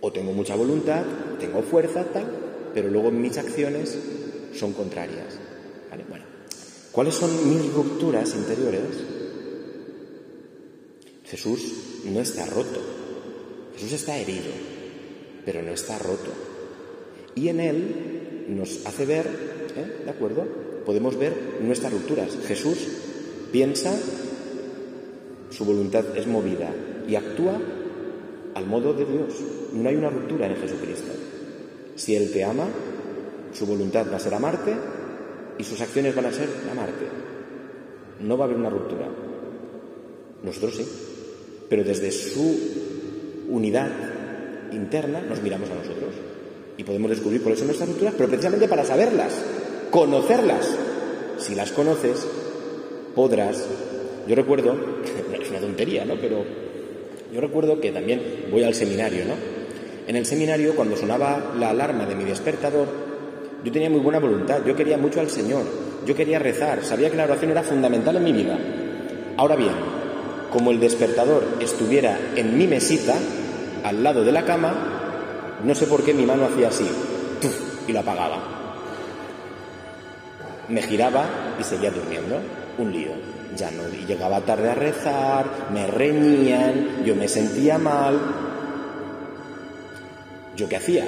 [0.02, 1.02] O tengo mucha voluntad,
[1.40, 2.26] tengo fuerza, tal,
[2.74, 3.96] pero luego mis acciones
[4.52, 5.45] son contrarias.
[6.96, 8.80] ¿Cuáles son mis rupturas interiores?
[11.26, 11.60] Jesús
[12.06, 12.80] no está roto,
[13.74, 14.50] Jesús está herido,
[15.44, 16.30] pero no está roto.
[17.34, 19.26] Y en él nos hace ver,
[19.76, 20.04] ¿eh?
[20.06, 20.46] ¿de acuerdo?
[20.86, 22.30] Podemos ver nuestras rupturas.
[22.48, 22.78] Jesús
[23.52, 23.94] piensa,
[25.50, 26.74] su voluntad es movida
[27.06, 27.60] y actúa
[28.54, 29.34] al modo de Dios.
[29.74, 31.12] No hay una ruptura en Jesucristo.
[31.94, 32.68] Si Él te ama,
[33.52, 34.72] su voluntad va a ser amarte
[35.58, 37.06] y sus acciones van a ser amarte.
[38.20, 39.08] No va a haber una ruptura.
[40.42, 40.86] Nosotros sí.
[41.68, 43.90] Pero desde su unidad
[44.72, 46.14] interna nos miramos a nosotros
[46.76, 49.32] y podemos descubrir cuáles son nuestras rupturas, pero precisamente para saberlas,
[49.90, 50.76] conocerlas.
[51.38, 52.26] Si las conoces,
[53.14, 53.66] podrás.
[54.26, 54.74] Yo recuerdo,
[55.42, 56.14] es una tontería, ¿no?
[56.20, 56.44] Pero
[57.32, 59.34] yo recuerdo que también voy al seminario, ¿no?
[60.06, 63.05] En el seminario, cuando sonaba la alarma de mi despertador,
[63.66, 65.64] yo tenía muy buena voluntad, yo quería mucho al Señor,
[66.06, 68.56] yo quería rezar, sabía que la oración era fundamental en mi vida.
[69.36, 69.72] Ahora bien,
[70.52, 73.16] como el despertador estuviera en mi mesita,
[73.82, 76.86] al lado de la cama, no sé por qué mi mano hacía así,
[77.88, 78.38] y lo apagaba.
[80.68, 81.26] Me giraba
[81.58, 82.38] y seguía durmiendo.
[82.78, 83.10] Un lío.
[83.56, 88.16] Ya no llegaba tarde a rezar, me reñían, yo me sentía mal.
[90.54, 91.04] ¿Yo qué hacía?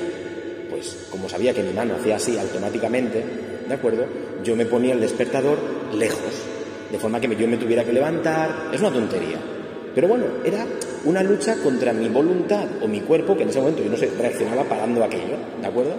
[0.78, 3.20] Pues como sabía que mi mano hacía así automáticamente,
[3.66, 4.04] ¿de acuerdo?
[4.44, 5.58] Yo me ponía el despertador
[5.92, 6.32] lejos,
[6.92, 8.70] de forma que yo me tuviera que levantar.
[8.72, 9.38] Es una tontería.
[9.92, 10.64] Pero bueno, era
[11.04, 14.08] una lucha contra mi voluntad o mi cuerpo, que en ese momento yo no sé,
[14.16, 15.94] reaccionaba parando aquello, ¿de acuerdo?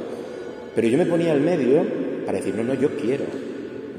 [0.73, 1.85] Pero yo me ponía al medio
[2.25, 3.25] para decir, no, no, yo quiero,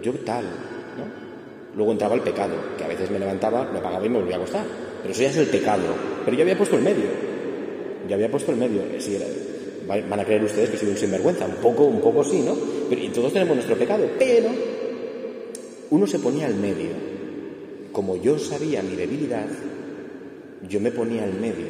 [0.02, 1.76] yo tal, ¿no?
[1.76, 4.38] Luego entraba el pecado, que a veces me levantaba, me apagaba y me volvía a
[4.38, 4.64] acostar.
[5.02, 5.94] Pero eso ya es el pecado.
[6.24, 7.04] Pero yo había puesto el medio.
[8.08, 8.80] Yo había puesto el medio.
[8.98, 9.26] Si era,
[9.98, 11.46] van a creer ustedes que soy un sinvergüenza.
[11.46, 12.56] Un poco, un poco sí, ¿no?
[12.88, 14.06] Pero, y todos tenemos nuestro pecado.
[14.18, 14.48] Pero
[15.90, 16.90] uno se ponía al medio.
[17.92, 19.46] Como yo sabía mi debilidad,
[20.68, 21.66] yo me ponía al medio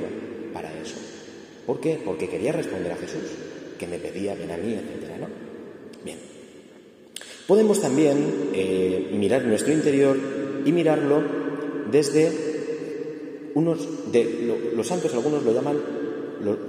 [0.52, 0.96] para eso.
[1.66, 1.98] ¿Por qué?
[2.04, 3.22] Porque quería responder a Jesús,
[3.78, 5.26] que me pedía ven a mí, etcétera, ¿no?
[6.04, 6.18] Bien.
[7.46, 10.16] Podemos también eh, mirar nuestro interior
[10.64, 11.22] y mirarlo
[11.90, 12.30] desde
[13.54, 15.76] unos de los santos algunos lo llaman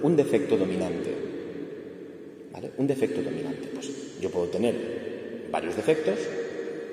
[0.03, 1.20] un defecto dominante.
[2.77, 3.67] Un defecto dominante.
[3.73, 6.17] Pues yo puedo tener varios defectos,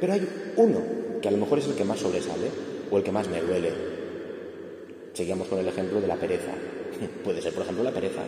[0.01, 0.81] pero hay uno
[1.21, 2.49] que a lo mejor es el que más sobresale
[2.91, 3.73] o el que más me duele.
[5.13, 6.53] Seguimos con el ejemplo de la pereza.
[7.25, 8.23] Puede ser, por ejemplo, la pereza.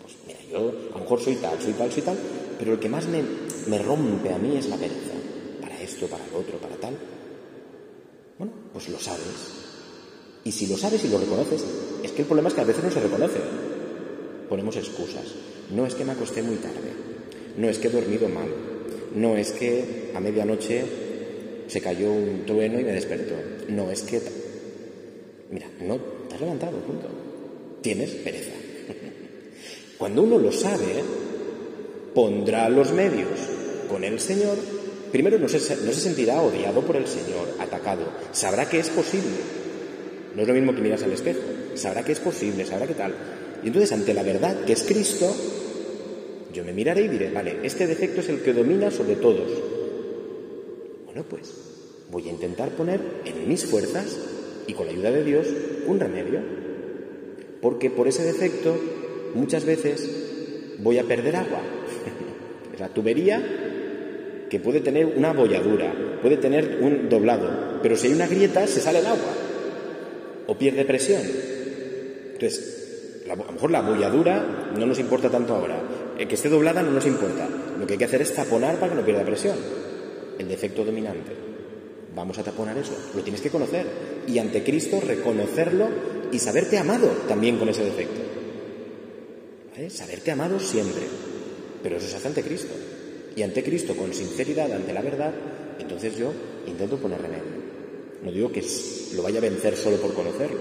[0.00, 2.16] Pues mira, yo a lo mejor soy tal, soy tal, soy tal,
[2.58, 3.22] pero el que más me,
[3.66, 5.12] me rompe a mí es la pereza.
[5.60, 6.94] Para esto, para lo otro, para tal.
[8.38, 9.66] Bueno, pues lo sabes.
[10.44, 11.64] Y si lo sabes y lo reconoces,
[12.02, 13.38] es que el problema es que a veces no se reconoce.
[14.48, 15.34] Ponemos excusas.
[15.70, 16.92] No es que me acosté muy tarde.
[17.56, 18.48] No es que he dormido mal.
[19.14, 20.84] No es que a medianoche
[21.66, 23.34] se cayó un trueno y me despertó.
[23.68, 24.20] No es que...
[25.50, 25.96] Mira, no
[26.28, 27.08] te has levantado, punto.
[27.82, 28.52] Tienes pereza.
[29.98, 31.02] Cuando uno lo sabe,
[32.14, 33.38] pondrá los medios
[33.88, 34.56] con el Señor.
[35.12, 38.04] Primero no se, no se sentirá odiado por el Señor, atacado.
[38.32, 39.36] Sabrá que es posible.
[40.34, 41.40] No es lo mismo que miras al espejo.
[41.74, 43.14] Sabrá que es posible, sabrá que tal.
[43.62, 45.34] Y entonces, ante la verdad que es Cristo,
[46.52, 49.50] yo me miraré y diré, vale, este defecto es el que domina sobre todos.
[51.04, 51.52] Bueno, pues
[52.10, 54.16] voy a intentar poner en mis fuerzas
[54.66, 55.46] y con la ayuda de Dios
[55.86, 56.40] un remedio.
[57.60, 58.76] Porque por ese defecto
[59.34, 61.60] muchas veces voy a perder agua.
[62.74, 63.42] es la tubería
[64.48, 68.80] que puede tener una bolladura, puede tener un doblado, pero si hay una grieta se
[68.80, 69.34] sale el agua
[70.46, 71.22] o pierde presión.
[72.32, 72.77] Entonces,
[73.58, 75.82] mejor la bolladura no nos importa tanto ahora,
[76.16, 78.92] el que esté doblada no nos importa, lo que hay que hacer es taponar para
[78.92, 79.56] que no pierda presión,
[80.38, 81.32] el defecto dominante.
[82.14, 83.84] Vamos a taponar eso, lo tienes que conocer
[84.28, 85.88] y ante Cristo reconocerlo
[86.30, 88.20] y saberte amado también con ese defecto.
[89.74, 89.90] ¿Vale?
[89.90, 91.02] Saberte amado siempre,
[91.82, 92.74] pero eso se hace ante Cristo.
[93.34, 95.32] Y ante Cristo con sinceridad, ante la verdad,
[95.80, 96.32] entonces yo
[96.64, 97.58] intento poner remedio.
[98.22, 98.64] No digo que
[99.16, 100.60] lo vaya a vencer solo por conocerlo.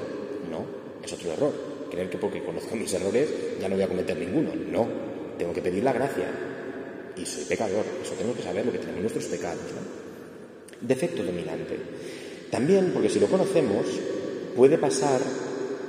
[0.50, 0.66] No,
[1.04, 1.67] es otro error.
[1.90, 4.52] Creer que porque conozco mis errores ya no voy a cometer ninguno.
[4.72, 4.88] No,
[5.38, 6.30] tengo que pedir la gracia.
[7.16, 9.64] Y soy pecador, eso tengo que saber lo que tenemos nuestros pecados.
[10.82, 11.78] Defecto dominante.
[12.52, 13.86] También, porque si lo conocemos,
[14.56, 15.20] puede pasar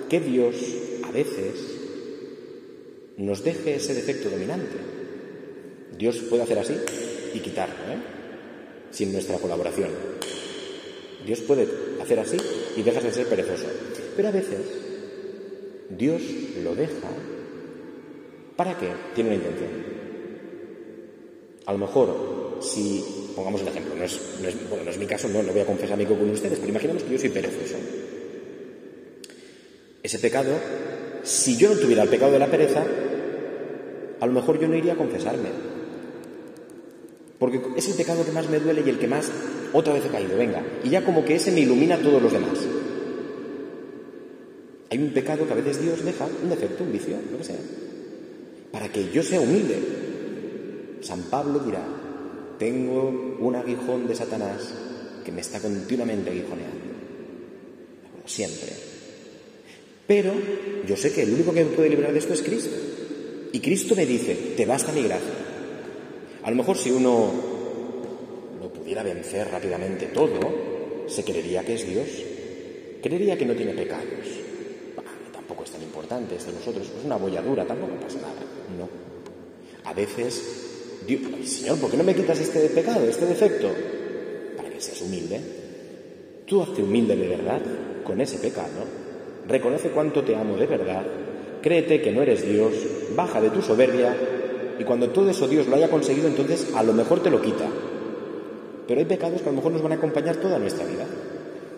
[0.08, 0.56] que Dios
[1.04, 1.54] a veces
[3.16, 4.76] nos deje ese defecto dominante.
[5.96, 6.74] Dios puede hacer así
[7.34, 7.98] y quitarlo, ¿eh?
[8.90, 9.90] sin nuestra colaboración.
[11.26, 11.68] Dios puede
[12.00, 12.36] hacer así
[12.76, 13.66] y dejas de ser perezoso.
[14.16, 14.60] Pero a veces
[15.90, 16.22] Dios
[16.62, 17.08] lo deja
[18.56, 18.88] para qué?
[19.14, 19.70] Tiene una intención.
[21.66, 23.04] A lo mejor, si,
[23.36, 24.18] pongamos el ejemplo, no es,
[24.68, 27.12] bueno, no es mi caso, no, no voy a confesar con ustedes, pero imaginemos que
[27.12, 27.76] yo soy perezoso.
[30.02, 30.50] Ese pecado,
[31.22, 32.84] si yo no tuviera el pecado de la pereza,
[34.20, 35.50] a lo mejor yo no iría a confesarme.
[37.38, 39.30] Porque es el pecado que más me duele y el que más
[39.72, 40.62] otra vez he caído, venga.
[40.82, 42.58] Y ya como que ese me ilumina a todos los demás.
[44.90, 47.58] Hay un pecado que a veces Dios deja, un defecto, un vicio, lo que sea,
[48.72, 49.78] para que yo sea humilde.
[51.02, 51.84] San Pablo dirá,
[52.58, 54.74] tengo un aguijón de Satanás
[55.24, 56.88] que me está continuamente aguijoneando.
[58.24, 58.72] Siempre.
[60.06, 60.32] Pero
[60.86, 62.76] yo sé que el único que me puede librar de esto es Cristo.
[63.52, 65.34] Y Cristo me dice, te basta mi gracia.
[66.42, 67.30] A lo mejor si uno
[68.60, 72.08] lo pudiera vencer rápidamente todo, se creería que es Dios.
[73.02, 74.47] Creería que no tiene pecados.
[76.08, 76.86] Tampoco es tan importante esto de nosotros.
[76.98, 78.40] Es una bolladura, tampoco pasa nada.
[78.76, 78.88] No.
[79.84, 83.68] A veces, Dios, Señor, ¿por qué no me quitas este pecado, este defecto?
[84.56, 85.40] Para que seas humilde.
[86.46, 87.60] Tú hazte humilde de verdad
[88.04, 88.84] con ese pecado.
[89.46, 91.04] Reconoce cuánto te amo de verdad
[91.60, 92.72] créete que no eres Dios,
[93.14, 94.16] baja de tu soberbia
[94.78, 97.66] y cuando todo eso Dios lo haya conseguido, entonces a lo mejor te lo quita.
[98.86, 101.04] Pero hay pecados que a lo mejor nos van a acompañar toda nuestra vida.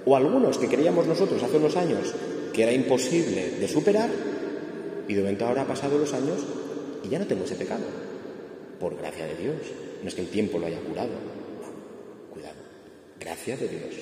[0.04, 2.14] O algunos que creíamos nosotros hace unos años
[2.52, 4.10] que era imposible de superar
[5.06, 6.38] y de momento ahora ha pasado los años
[7.04, 7.84] y ya no tengo ese pecado.
[8.78, 9.56] Por gracia de Dios.
[10.02, 11.10] No es que el tiempo lo haya curado.
[11.10, 12.56] No, cuidado.
[13.18, 13.94] Gracias de Dios.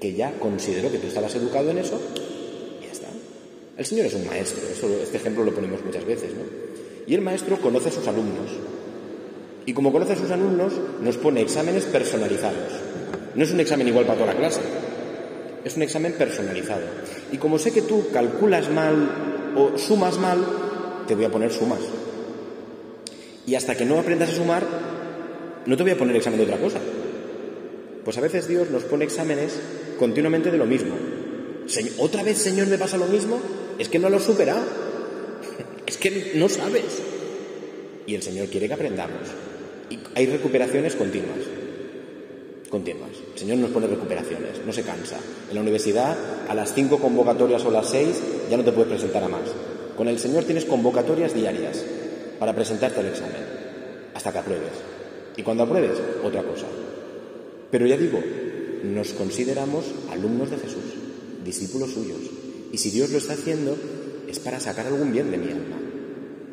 [0.00, 2.00] Que ya considero que tú estabas educado en eso
[3.76, 4.62] el Señor es un maestro,
[5.02, 6.44] este ejemplo lo ponemos muchas veces, ¿no?
[7.06, 8.50] Y el maestro conoce a sus alumnos.
[9.64, 12.72] Y como conoce a sus alumnos, nos pone exámenes personalizados.
[13.34, 14.60] No es un examen igual para toda la clase,
[15.64, 16.82] es un examen personalizado.
[17.30, 20.44] Y como sé que tú calculas mal o sumas mal,
[21.06, 21.80] te voy a poner sumas.
[23.46, 24.64] Y hasta que no aprendas a sumar,
[25.66, 26.80] no te voy a poner examen de otra cosa.
[28.04, 29.58] Pues a veces Dios nos pone exámenes
[29.98, 30.94] continuamente de lo mismo.
[31.98, 33.40] ¿Otra vez, Señor, me pasa lo mismo?
[33.78, 34.62] Es que no lo he superado.
[35.86, 37.02] Es que no sabes.
[38.06, 39.28] Y el Señor quiere que aprendamos.
[39.90, 41.38] Y hay recuperaciones continuas.
[42.72, 43.10] Continuas.
[43.34, 45.18] El Señor nos pone recuperaciones, no se cansa.
[45.50, 46.16] En la universidad,
[46.48, 48.18] a las cinco convocatorias o las seis,
[48.50, 49.42] ya no te puedes presentar a más.
[49.94, 51.84] Con el Señor tienes convocatorias diarias
[52.38, 53.42] para presentarte al examen,
[54.14, 54.72] hasta que apruebes.
[55.36, 56.64] Y cuando apruebes, otra cosa.
[57.70, 58.20] Pero ya digo,
[58.84, 61.02] nos consideramos alumnos de Jesús
[61.44, 62.20] discípulos suyos.
[62.72, 63.76] Y si Dios lo está haciendo,
[64.28, 65.76] es para sacar algún bien de mi alma.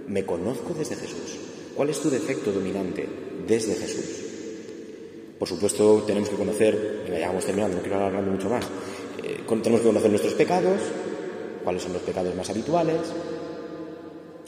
[0.08, 1.38] Me conozco desde Jesús.
[1.76, 3.08] ¿Cuál es tu defecto dominante
[3.48, 4.19] desde Jesús?
[5.40, 8.66] Por supuesto, tenemos que conocer, y ya vamos terminando, no quiero hablar mucho más,
[9.24, 10.82] eh, tenemos que conocer nuestros pecados,
[11.64, 13.00] cuáles son los pecados más habituales,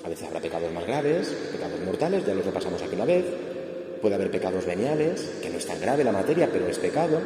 [0.04, 3.24] a veces habrá pecados más graves, pecados mortales, ya los repasamos aquí una vez,
[4.02, 7.22] puede haber pecados veniales, que no es tan grave la materia, pero es pecado,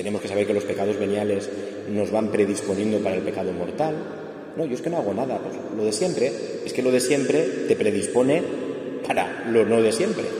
[0.00, 1.50] tenemos que saber que los pecados veniales
[1.90, 3.94] nos van predisponiendo para el pecado mortal.
[4.56, 5.38] No, yo es que no hago nada.
[5.38, 6.32] Pues lo de siempre,
[6.64, 8.42] es que lo de siempre te predispone
[9.06, 10.39] para lo no de siempre.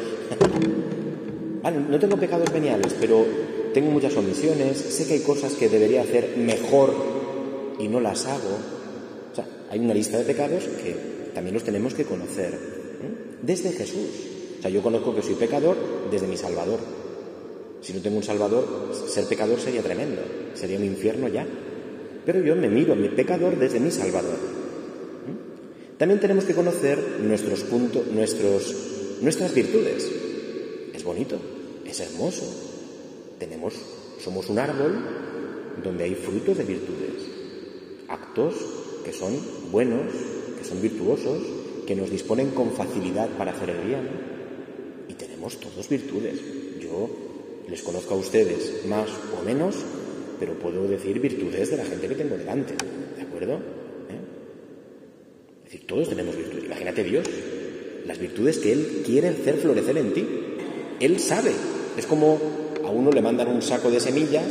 [1.63, 3.25] Vale, no tengo pecados veniales, pero
[3.73, 6.93] tengo muchas omisiones, sé que hay cosas que debería hacer mejor
[7.79, 8.59] y no las hago.
[9.33, 10.95] O sea, hay una lista de pecados que
[11.35, 13.39] también los tenemos que conocer ¿eh?
[13.43, 14.09] desde Jesús.
[14.59, 15.77] O sea, yo conozco que soy pecador
[16.11, 16.81] desde mi Salvador.
[17.81, 20.21] Si no tengo un Salvador, ser pecador sería tremendo,
[20.55, 21.47] sería un infierno ya.
[22.27, 24.35] Pero yo me miro a mi pecador desde mi Salvador.
[24.35, 25.97] ¿Mm?
[25.97, 28.75] También tenemos que conocer nuestros puntos, nuestros,
[29.23, 30.20] nuestras virtudes.
[31.01, 31.39] Es bonito,
[31.87, 32.45] es hermoso.
[33.39, 33.73] Tenemos,
[34.23, 35.03] somos un árbol
[35.83, 37.25] donde hay frutos de virtudes,
[38.07, 38.55] actos
[39.03, 39.33] que son
[39.73, 40.13] buenos,
[40.59, 41.39] que son virtuosos,
[41.87, 44.11] que nos disponen con facilidad para hacer el bien.
[45.09, 46.39] Y tenemos todos virtudes.
[46.79, 47.09] Yo
[47.67, 49.09] les conozco a ustedes más
[49.41, 49.77] o menos,
[50.39, 52.75] pero puedo decir virtudes de la gente que tengo delante,
[53.17, 53.55] ¿de acuerdo?
[53.55, 54.21] ¿Eh?
[55.65, 56.67] Es decir, todos tenemos virtudes.
[56.67, 57.25] Imagínate Dios,
[58.07, 60.27] las virtudes que Él quiere hacer florecer en ti.
[61.01, 61.53] Él sabe.
[61.97, 62.39] Es como
[62.85, 64.47] a uno le mandan un saco de semillas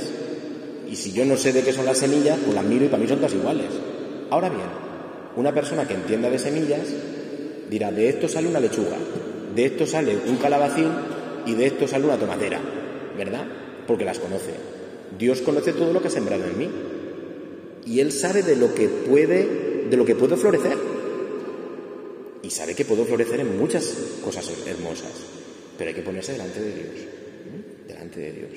[0.89, 3.02] Y si yo no sé de qué son las semillas, pues las miro y para
[3.02, 3.68] mí son todas iguales.
[4.32, 4.66] Ahora bien,
[5.36, 6.88] una persona que entienda de semillas
[7.70, 8.97] dirá, de esto sale una lechuga,
[9.56, 10.89] de esto sale un calabacín
[11.45, 12.60] y de esto sale una tomatera,
[13.16, 13.45] ¿verdad?
[13.86, 14.54] Porque las conoce.
[15.18, 16.70] Dios conoce todo lo que ha sembrado en mí.
[17.86, 20.78] Y Él sabe de lo que puede, de lo que puedo florecer.
[22.41, 23.93] Y sabe que puedo florecer en muchas
[24.24, 25.39] cosas hermosas.
[25.80, 27.08] Pero hay que ponerse delante de Dios.
[27.88, 28.52] Delante de Dios.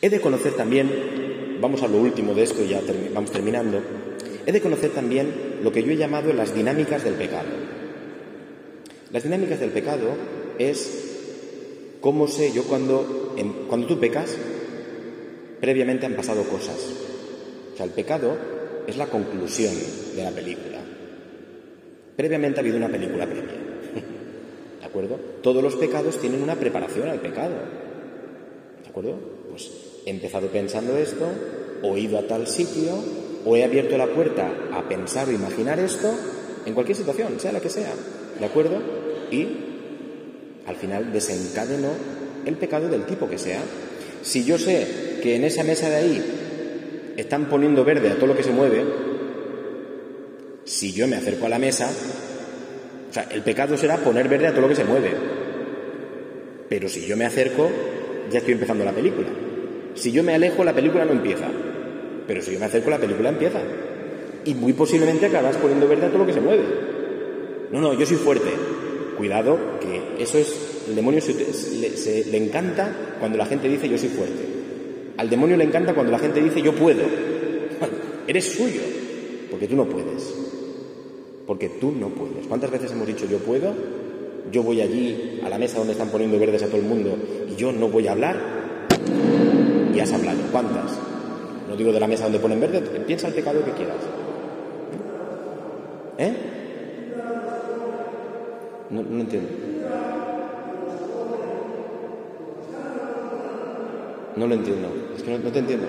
[0.00, 2.80] He de conocer también, vamos a lo último de esto y ya
[3.12, 3.82] vamos terminando,
[4.46, 7.48] he de conocer también lo que yo he llamado las dinámicas del pecado.
[9.12, 10.08] Las dinámicas del pecado
[10.58, 13.34] es cómo sé yo cuando,
[13.68, 14.36] cuando tú pecas,
[15.60, 16.78] previamente han pasado cosas.
[17.74, 18.38] O sea, el pecado
[18.86, 19.74] es la conclusión
[20.16, 20.78] de la película.
[22.16, 23.73] Previamente ha habido una película previa.
[24.94, 25.18] ¿De acuerdo?
[25.42, 27.56] Todos los pecados tienen una preparación al pecado.
[28.80, 29.16] ¿De acuerdo?
[29.50, 29.68] Pues
[30.06, 31.26] he empezado pensando esto,
[31.82, 32.92] o he ido a tal sitio,
[33.44, 36.14] o he abierto la puerta a pensar o imaginar esto,
[36.64, 37.92] en cualquier situación, sea la que sea.
[38.38, 38.78] ¿De acuerdo?
[39.32, 39.48] Y
[40.64, 41.90] al final desencadenó
[42.46, 43.62] el pecado del tipo que sea.
[44.22, 48.36] Si yo sé que en esa mesa de ahí están poniendo verde a todo lo
[48.36, 48.84] que se mueve,
[50.62, 51.90] si yo me acerco a la mesa,
[53.14, 55.12] o sea, el pecado será poner verde a todo lo que se mueve.
[56.68, 57.70] Pero si yo me acerco,
[58.28, 59.28] ya estoy empezando la película.
[59.94, 61.46] Si yo me alejo, la película no empieza.
[62.26, 63.60] Pero si yo me acerco, la película empieza.
[64.44, 66.64] Y muy posiblemente acabas poniendo verde a todo lo que se mueve.
[67.70, 68.50] No, no, yo soy fuerte.
[69.16, 70.52] Cuidado, que eso es.
[70.88, 74.42] El demonio se, le, le encanta cuando la gente dice yo soy fuerte.
[75.18, 77.04] Al demonio le encanta cuando la gente dice yo puedo.
[78.26, 78.80] Eres suyo,
[79.52, 80.43] porque tú no puedes.
[81.46, 82.46] Porque tú no puedes.
[82.46, 83.72] ¿Cuántas veces hemos dicho yo puedo?
[84.50, 87.16] Yo voy allí a la mesa donde están poniendo verdes a todo el mundo
[87.50, 88.36] y yo no voy a hablar.
[89.94, 90.38] Y has hablado.
[90.50, 90.98] ¿Cuántas?
[91.68, 93.96] No digo de la mesa donde ponen verde, piensa el pecado que quieras.
[96.18, 96.34] ¿Eh?
[98.90, 99.48] No, no entiendo.
[104.36, 104.88] No lo entiendo.
[105.16, 105.86] Es que no, te entiendo.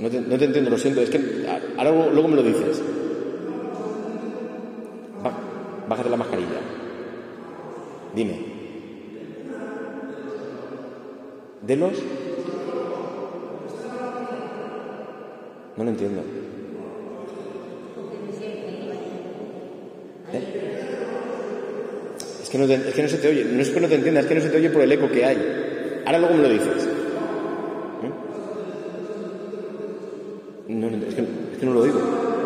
[0.00, 1.00] No te, no te, entiendo, lo siento.
[1.02, 1.46] Es que
[1.76, 2.82] ahora luego, me lo dices.
[5.96, 6.60] Bájate la mascarilla.
[8.14, 8.38] Dime.
[11.62, 11.92] ¿De los?
[15.76, 16.20] No lo entiendo.
[20.32, 20.42] ¿Eh?
[22.42, 23.44] Es, que no es que no se te oye.
[23.44, 25.10] No es que no te entiendas, es que no se te oye por el eco
[25.10, 26.02] que hay.
[26.04, 26.84] Ahora luego me lo dices.
[28.02, 28.10] ¿Eh?
[30.68, 31.14] No, es
[31.58, 32.45] que no lo digo.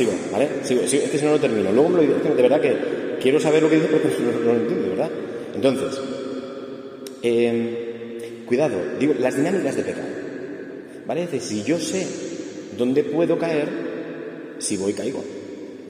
[0.00, 0.48] Sigo, ¿vale?
[0.62, 0.80] Sigo.
[0.82, 1.70] Es que si no lo termino.
[1.72, 2.34] Luego me lo digo.
[2.34, 2.74] De verdad que
[3.20, 5.10] quiero saber lo que dice porque no, lo entiendo, ¿verdad?
[5.54, 6.00] Entonces,
[7.22, 10.08] eh, cuidado, digo, las dinámicas de pecado.
[11.06, 11.28] ¿Vale?
[11.30, 12.06] Es si yo sé
[12.78, 13.68] dónde puedo caer,
[14.58, 15.22] si voy caigo.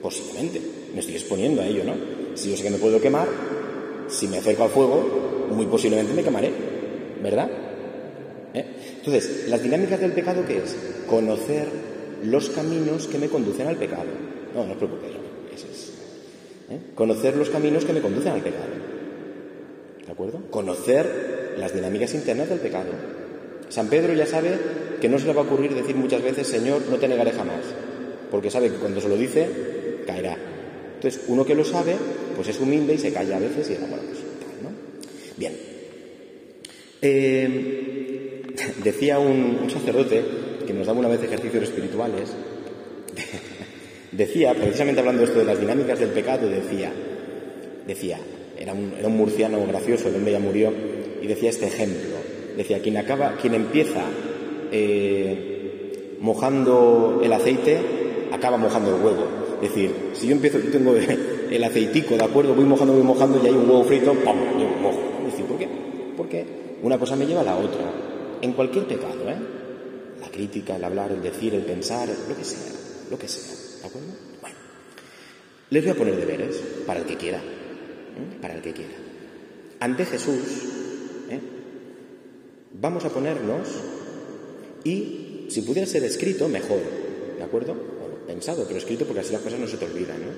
[0.03, 0.61] Posiblemente.
[0.93, 1.95] Me estoy exponiendo a ello, ¿no?
[2.35, 3.29] Si yo sé que me puedo quemar,
[4.09, 6.51] si me acerco al fuego, muy posiblemente me quemaré.
[7.23, 7.49] ¿Verdad?
[8.55, 8.65] ¿Eh?
[8.97, 10.75] Entonces, las dinámicas del pecado, ¿qué es?
[11.07, 11.69] Conocer
[12.25, 14.11] los caminos que me conducen al pecado.
[14.55, 15.15] No, no os preocupéis.
[16.71, 16.79] ¿eh?
[16.95, 18.73] Conocer los caminos que me conducen al pecado.
[20.07, 20.41] ¿De acuerdo?
[20.51, 22.91] Conocer las dinámicas internas del pecado.
[23.69, 24.59] San Pedro ya sabe
[25.01, 27.65] que no se le va a ocurrir decir muchas veces, Señor, no te negaré jamás,
[28.31, 29.49] porque sabe que cuando se lo dice,
[30.07, 30.37] caerá.
[30.97, 31.95] Entonces, uno que lo sabe,
[32.37, 34.19] pues es humilde y se calla a veces y bueno, pues,
[34.63, 34.71] ¿no?
[35.37, 35.57] Bien.
[37.01, 38.43] Eh,
[38.85, 40.23] decía un sacerdote
[40.71, 42.31] que nos daba una vez ejercicios espirituales,
[44.13, 46.93] decía, precisamente hablando esto de las dinámicas del pecado, decía,
[47.87, 48.19] decía,
[48.57, 50.73] era un, era un murciano gracioso, el hombre ya murió,
[51.21, 52.17] y decía este ejemplo.
[52.57, 54.03] Decía, quien acaba, quien empieza
[54.71, 57.79] eh, mojando el aceite,
[58.31, 59.27] acaba mojando el huevo.
[59.63, 60.95] Es decir, si yo empiezo, yo tengo
[61.51, 62.55] el aceitico, ¿de acuerdo?
[62.55, 64.37] Voy mojando, voy mojando y hay un huevo frito, ¡pam!
[64.59, 65.01] Yo mojo.
[65.27, 65.69] Es decir, ¿por qué?
[66.17, 66.45] Porque
[66.83, 67.81] una cosa me lleva a la otra.
[68.41, 69.60] En cualquier pecado, ¿eh?
[70.41, 72.73] El hablar, el decir, el pensar, lo que sea,
[73.11, 73.55] lo que sea.
[73.83, 74.09] ¿De acuerdo?
[74.41, 74.57] Bueno,
[75.69, 77.39] les voy a poner deberes para el que quiera.
[77.39, 78.39] ¿eh?
[78.41, 78.95] Para el que quiera.
[79.81, 80.41] Ante Jesús,
[81.29, 81.41] ¿eh?
[82.73, 83.69] vamos a ponernos
[84.83, 86.81] y, si pudiera ser escrito, mejor.
[87.37, 87.75] ¿De acuerdo?
[87.75, 90.21] Bueno, pensado, pero escrito porque así las cosas no se te olvidan.
[90.21, 90.33] ¿no?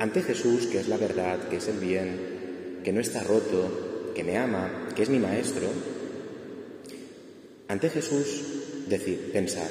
[0.00, 4.24] Ante Jesús, que es la verdad, que es el bien, que no está roto, que
[4.24, 5.68] me ama, que es mi maestro,
[7.68, 9.68] ante Jesús decir, pensar,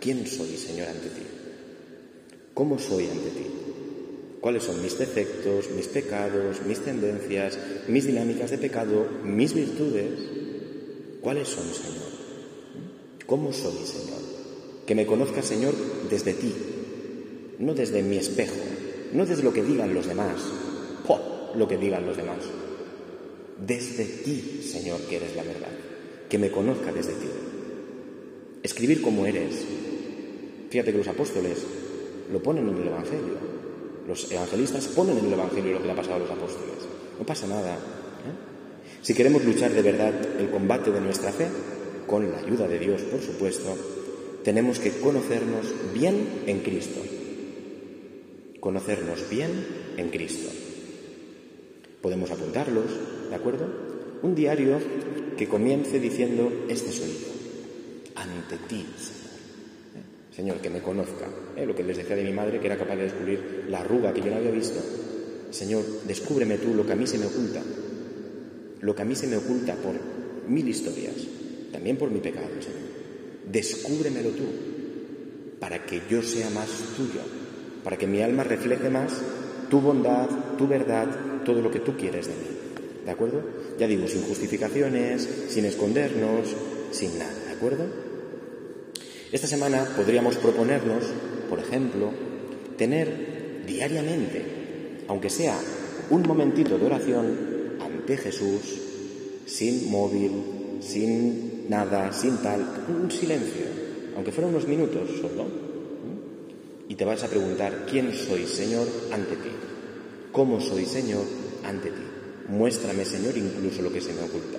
[0.00, 1.22] ¿quién soy, Señor, ante ti?
[2.54, 3.46] ¿Cómo soy ante ti?
[4.40, 7.58] ¿Cuáles son mis defectos, mis pecados, mis tendencias,
[7.88, 10.10] mis dinámicas de pecado, mis virtudes?
[11.20, 12.12] ¿Cuáles son, Señor?
[13.26, 14.20] ¿Cómo soy, Señor?
[14.86, 15.74] Que me conozca, Señor,
[16.10, 16.52] desde ti,
[17.60, 18.56] no desde mi espejo,
[19.12, 20.40] no desde lo que digan los demás,
[21.56, 22.38] lo que digan los demás.
[23.64, 25.70] Desde ti, Señor, que eres la verdad.
[26.28, 27.28] Que me conozca desde ti.
[28.62, 29.64] Escribir como eres.
[30.70, 31.58] Fíjate que los apóstoles
[32.32, 33.52] lo ponen en el Evangelio.
[34.06, 36.78] Los evangelistas ponen en el Evangelio lo que le ha pasado a los apóstoles.
[37.18, 37.74] No pasa nada.
[37.74, 39.00] ¿eh?
[39.02, 41.48] Si queremos luchar de verdad el combate de nuestra fe,
[42.06, 43.76] con la ayuda de Dios, por supuesto,
[44.44, 47.00] tenemos que conocernos bien en Cristo.
[48.60, 49.50] Conocernos bien
[49.96, 50.50] en Cristo.
[52.00, 52.86] Podemos apuntarlos,
[53.28, 53.66] ¿de acuerdo?
[54.22, 54.78] Un diario
[55.36, 57.41] que comience diciendo, este soy yo,
[58.14, 59.32] ante ti, Señor.
[60.34, 61.26] Señor, que me conozca.
[61.56, 61.66] ¿eh?
[61.66, 64.22] Lo que les decía de mi madre, que era capaz de descubrir la arruga que
[64.22, 64.80] yo no había visto.
[65.50, 67.62] Señor, descúbreme tú lo que a mí se me oculta.
[68.80, 69.94] Lo que a mí se me oculta por
[70.48, 71.16] mil historias,
[71.70, 72.80] también por mi pecado, Señor.
[73.50, 74.44] Descúbremelo tú,
[75.60, 77.20] para que yo sea más tuyo,
[77.84, 79.12] para que mi alma refleje más
[79.68, 82.46] tu bondad, tu verdad, todo lo que tú quieres de mí.
[83.04, 83.42] ¿De acuerdo?
[83.78, 86.54] Ya digo, sin justificaciones, sin escondernos,
[86.90, 87.34] sin nada.
[87.46, 88.01] ¿De acuerdo?
[89.32, 91.04] Esta semana podríamos proponernos,
[91.48, 92.10] por ejemplo,
[92.76, 95.58] tener diariamente, aunque sea
[96.10, 97.38] un momentito de oración
[97.80, 98.60] ante Jesús,
[99.46, 100.32] sin móvil,
[100.80, 103.64] sin nada, sin tal, un silencio,
[104.16, 105.46] aunque fuera unos minutos solo.
[106.90, 109.50] Y te vas a preguntar, ¿quién soy, Señor, ante ti?
[110.30, 111.24] ¿Cómo soy, Señor,
[111.64, 112.02] ante ti?
[112.48, 114.58] Muéstrame, Señor, incluso lo que se me oculta.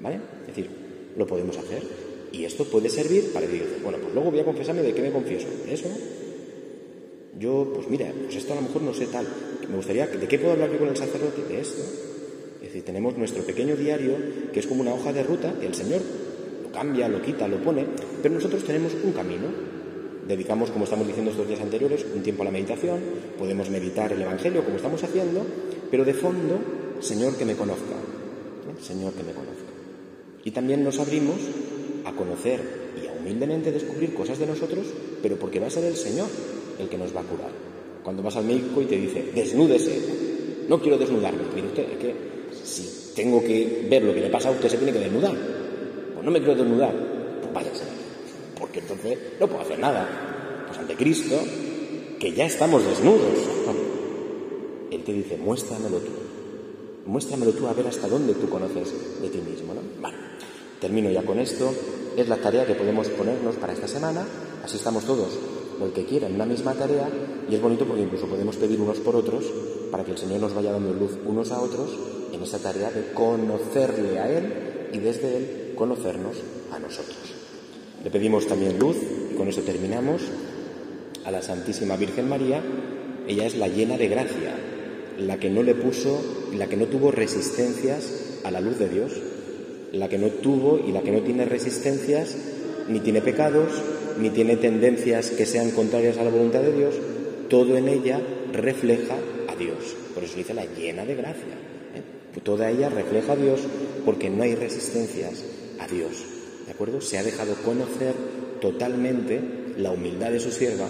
[0.00, 0.18] ¿Vale?
[0.40, 0.68] Es decir,
[1.16, 2.03] lo podemos hacer.
[2.34, 5.12] Y esto puede servir para decir, bueno, pues luego voy a confesarme de qué me
[5.12, 5.46] confieso.
[5.68, 5.88] ¿Eso?
[7.38, 9.26] Yo, pues mira, pues esto a lo mejor no sé tal.
[9.68, 11.42] Me gustaría, ¿de qué puedo hablar yo con el sacerdote?
[11.48, 11.82] De esto.
[12.60, 14.16] Es decir, tenemos nuestro pequeño diario,
[14.52, 16.00] que es como una hoja de ruta, que el Señor
[16.64, 17.86] lo cambia, lo quita, lo pone,
[18.20, 19.46] pero nosotros tenemos un camino.
[20.26, 22.98] Dedicamos, como estamos diciendo estos días anteriores, un tiempo a la meditación,
[23.38, 25.44] podemos meditar el Evangelio como estamos haciendo,
[25.88, 26.58] pero de fondo,
[26.98, 27.94] Señor que me conozca,
[28.80, 29.70] Señor que me conozca.
[30.44, 31.36] Y también nos abrimos
[32.04, 32.60] a conocer
[33.02, 34.86] y a humildemente descubrir cosas de nosotros,
[35.22, 36.28] pero porque va a ser el Señor
[36.78, 37.50] el que nos va a curar.
[38.02, 39.98] Cuando vas al médico y te dice, desnúdese,
[40.68, 41.42] no quiero desnudarme.
[41.54, 42.14] Mire usted, es que
[42.62, 45.34] si tengo que ver lo que le pasa a usted, se tiene que desnudar.
[46.12, 46.92] Pues no me quiero desnudar,
[47.40, 47.84] pues váyase.
[48.58, 50.64] Porque entonces no puedo hacer nada.
[50.66, 51.36] Pues ante Cristo,
[52.18, 53.38] que ya estamos desnudos.
[54.90, 56.12] Él te dice, muéstramelo tú.
[57.06, 59.74] Muéstramelo tú a ver hasta dónde tú conoces de ti mismo.
[59.74, 59.80] ¿no?
[60.00, 60.16] Vale,
[60.80, 61.72] termino ya con esto.
[62.16, 64.24] Es la tarea que podemos ponernos para esta semana.
[64.64, 65.36] Así estamos todos,
[65.80, 67.08] o el que quiera, en una misma tarea.
[67.50, 69.44] Y es bonito porque incluso podemos pedir unos por otros
[69.90, 71.90] para que el Señor nos vaya dando luz unos a otros
[72.32, 74.52] en esa tarea de conocerle a Él
[74.92, 76.36] y desde Él conocernos
[76.72, 77.18] a nosotros.
[78.02, 78.96] Le pedimos también luz,
[79.32, 80.22] y con eso terminamos,
[81.24, 82.62] a la Santísima Virgen María.
[83.26, 84.54] Ella es la llena de gracia,
[85.18, 86.20] la que no le puso,
[86.54, 89.12] la que no tuvo resistencias a la luz de Dios,
[89.94, 92.36] la que no tuvo y la que no tiene resistencias,
[92.88, 93.70] ni tiene pecados,
[94.18, 96.94] ni tiene tendencias que sean contrarias a la voluntad de Dios,
[97.48, 98.20] todo en ella
[98.52, 99.16] refleja
[99.48, 99.96] a Dios.
[100.14, 101.54] Por eso dice la llena de gracia.
[101.94, 102.40] ¿eh?
[102.42, 103.60] Toda ella refleja a Dios
[104.04, 105.44] porque no hay resistencias
[105.78, 106.24] a Dios.
[106.66, 107.00] ¿De acuerdo?
[107.00, 108.14] Se ha dejado conocer
[108.60, 109.40] totalmente
[109.76, 110.86] la humildad de su sierva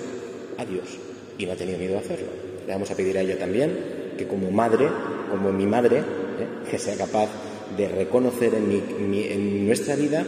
[0.56, 0.98] a Dios
[1.38, 2.28] y no ha tenido miedo a hacerlo.
[2.66, 4.88] Le vamos a pedir a ella también que como madre,
[5.30, 6.70] como mi madre, ¿eh?
[6.70, 7.28] que sea capaz
[7.76, 10.24] de reconocer en, nuestra vida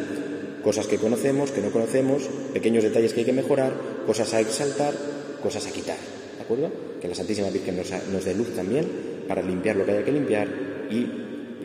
[0.63, 3.73] cosas que conocemos, que no conocemos, pequeños detalles que hay que mejorar,
[4.07, 4.95] cosas a exaltar,
[5.43, 5.97] cosas a quitar.
[6.37, 6.71] ¿De acuerdo?
[7.01, 8.87] Que la Santísima Virgen nos, nos dé luz también
[9.29, 10.49] para limpiar lo que haya que limpiar
[10.91, 11.07] y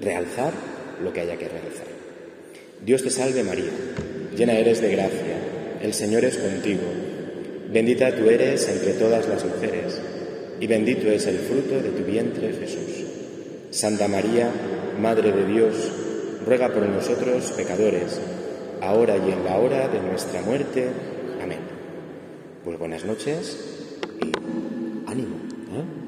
[0.01, 0.53] realzar
[1.03, 1.87] lo que haya que realzar.
[2.83, 3.71] Dios te salve María,
[4.35, 5.37] llena eres de gracia,
[5.81, 6.81] el Señor es contigo,
[7.71, 9.99] bendita tú eres entre todas las mujeres,
[10.59, 13.05] y bendito es el fruto de tu vientre Jesús.
[13.71, 14.51] Santa María,
[14.99, 15.91] Madre de Dios,
[16.45, 18.19] ruega por nosotros pecadores,
[18.81, 20.89] ahora y en la hora de nuestra muerte.
[21.41, 21.59] Amén.
[22.63, 23.87] Pues buenas noches
[24.21, 24.31] y
[25.09, 25.35] ánimo.
[25.73, 26.00] ¿eh?